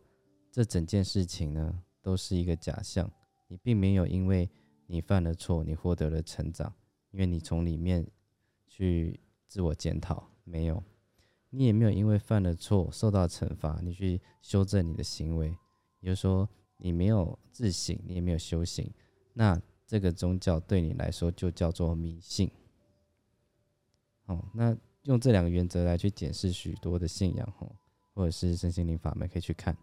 [0.50, 3.10] 这整件事情呢，都是一个假象。
[3.46, 4.48] 你并没有因为
[4.86, 6.72] 你犯了错，你获得了成长，
[7.10, 8.06] 因为你从里面
[8.66, 10.82] 去自我检讨，没有。
[11.50, 15.48] 你也没有因为犯了错受到惩罚，你去修正你的行为。
[16.00, 16.46] 也就是说，
[16.76, 18.92] 你没有自省，你也没有修行，
[19.32, 22.50] 那这个宗教对你来说就叫做迷信。
[24.26, 27.74] 哦，那用这两个原则来去检视许多的信仰，吼。
[28.18, 29.76] 或者是身心灵法门可以去看，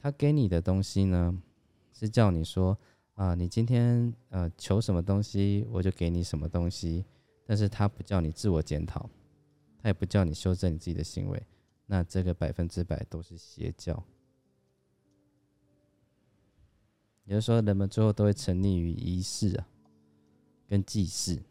[0.00, 1.36] 他给你的东西呢，
[1.92, 2.78] 是叫你说
[3.14, 7.04] 啊，你今天呃求什么东西，我就给你什么东西，
[7.44, 9.10] 但是他不叫你自我检讨，
[9.82, 11.46] 他也不叫你修正你自己的行为，
[11.86, 14.00] 那这个百分之百都是邪教。
[17.24, 19.66] 也就是说，人们最后都会沉溺于仪式啊，
[20.68, 21.42] 跟祭祀，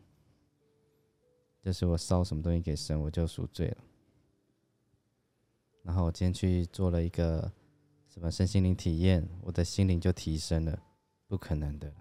[1.61, 3.77] 就是我烧什么东西给神，我就赎罪了。
[5.85, 7.53] 然后我今天去做了一个
[8.09, 10.81] 什么身心灵体验，我的心灵就提升了，
[11.27, 11.93] 不可能的。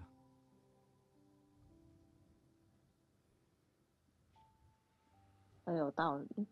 [5.63, 6.47] 很有道理。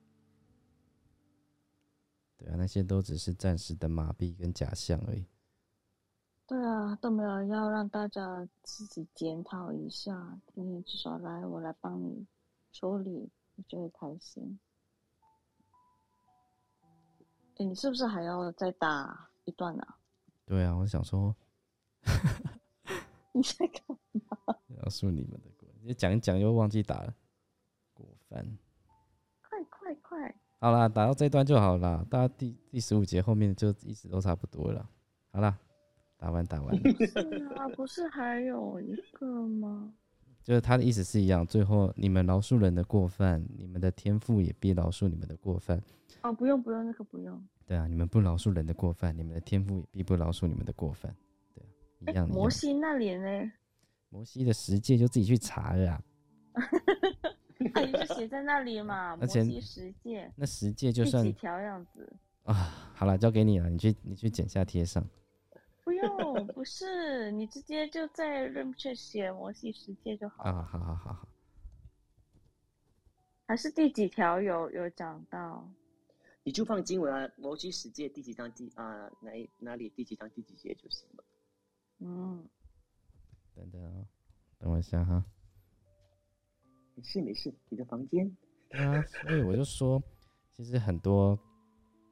[2.38, 5.26] 对啊，那些都只是暂时的麻痹跟假象而已。
[6.46, 12.28] 对啊，都没有要让大家自己检讨一下，天天至少来我来帮你
[12.72, 14.60] 处理，你就会开心。
[17.58, 19.98] 哎，你是不是还要再打一段啊？
[20.46, 21.36] 对啊，我想说，
[23.32, 23.82] 你在干
[24.12, 24.56] 嘛？
[24.68, 27.14] 描述你们的过，你讲一讲又忘记打了，
[27.94, 28.58] 过分。
[29.42, 30.36] 快快快！
[30.60, 34.90] 好啦，打到这段就好啦，大家第第十五节后面就一直都差不多了。
[35.32, 35.58] 好啦，
[36.18, 36.76] 打完打完。
[37.08, 39.94] 是啊，不是还有一个吗？
[40.44, 45.82] 就是他的意思是一样，最后你们饶恕人的过犯，你们的天赋也必饶恕你们的过犯。
[46.22, 47.42] 哦，不用不用，那个不用。
[47.66, 51.16] 对啊，你们不饶恕人的过犯，你们的天赋也必不饶恕你们的过犯。
[51.56, 52.34] 对啊，一样的。
[52.34, 53.52] 摩西那里呢？
[54.10, 56.04] 摩西的十诫就自己去查了啊。
[57.74, 60.30] 那你就写在那里嘛， 摩西十诫。
[60.36, 62.12] 那十诫就算几条样子
[62.44, 62.92] 啊？
[62.94, 65.02] 好了，交给你了，你去你去剪下贴上。
[66.08, 70.52] 不用，不是，你直接就在 room 去写摩西十诫就好了。
[70.52, 71.28] 啊，好好好好。
[73.46, 75.70] 还是第几条有有讲到？
[76.44, 81.24] 你就放经文啊，摩西世界第几章第啊哪哪里第几章第几节就行了。
[82.00, 82.48] 嗯，
[83.56, 84.06] 等等啊，
[84.60, 85.24] 等我一下哈。
[86.96, 88.36] 没事没事，你的房间。
[88.72, 90.02] 啊，所以我就说，
[90.52, 91.40] 其实很多，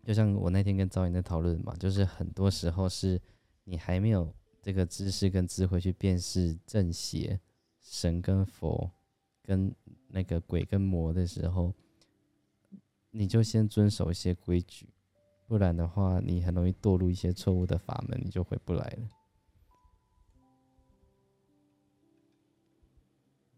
[0.05, 3.21] 就像我那天跟赵岩在讨论嘛，就是很多时候是
[3.63, 7.39] 你还没有这个知识跟智慧去辨识正邪、
[7.81, 8.91] 神跟佛、
[9.43, 9.73] 跟
[10.07, 11.73] 那个鬼跟魔的时候，
[13.11, 14.89] 你就先遵守一些规矩，
[15.47, 19.09] 不然的话，你很容易堕入一些错误的法门，你就回不来了。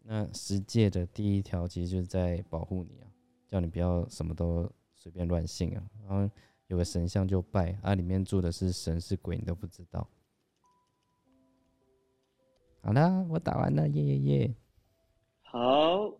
[0.06, 3.08] 那十戒的第一条其实就是在保护你啊，
[3.48, 5.90] 叫你不要什么都随便乱信啊。
[6.02, 6.30] 然后
[6.68, 10.08] 有个神像就拜，啊，里面住的是神是鬼你都不知道。
[12.82, 14.54] 好啦，我打完了，耶耶耶！
[15.42, 16.18] 好，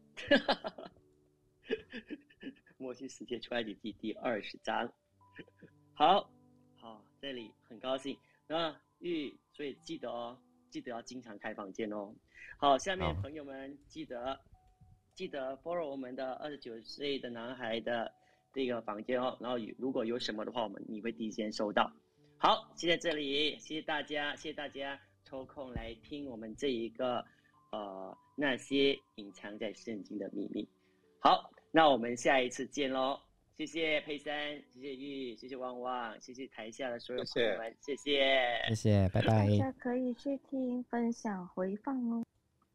[2.77, 4.93] 摩西十诫出来的第第二十章。
[5.93, 6.31] 好，
[6.77, 8.19] 好，这里很高兴。
[8.47, 10.39] 那玉，所以记得哦。
[10.71, 12.13] 记得要经常开房间哦。
[12.59, 14.41] 好，下面朋友们记得
[15.15, 18.13] 记得 follow 我们的二十九岁的男孩的
[18.55, 19.37] 这个房间哦。
[19.41, 21.91] 然后如果有什么的话，我们你会第一时间收到。
[22.39, 27.25] 好，谢谢这里，谢谢大家，谢谢大家抽空来听我们这一个
[27.73, 30.69] 呃那些隐藏在圣经的秘密。
[31.21, 33.19] 好，那我们下一次见喽。
[33.57, 39.47] 谢谢佩珊，谢谢玉，谢谢旺旺，谢谢台下的所有朋友们，谢谢，谢谢，拜拜。
[39.47, 42.25] 大家可以去听分享回放哦。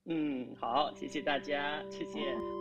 [0.05, 2.58] 嗯，好，谢谢大家，谢谢。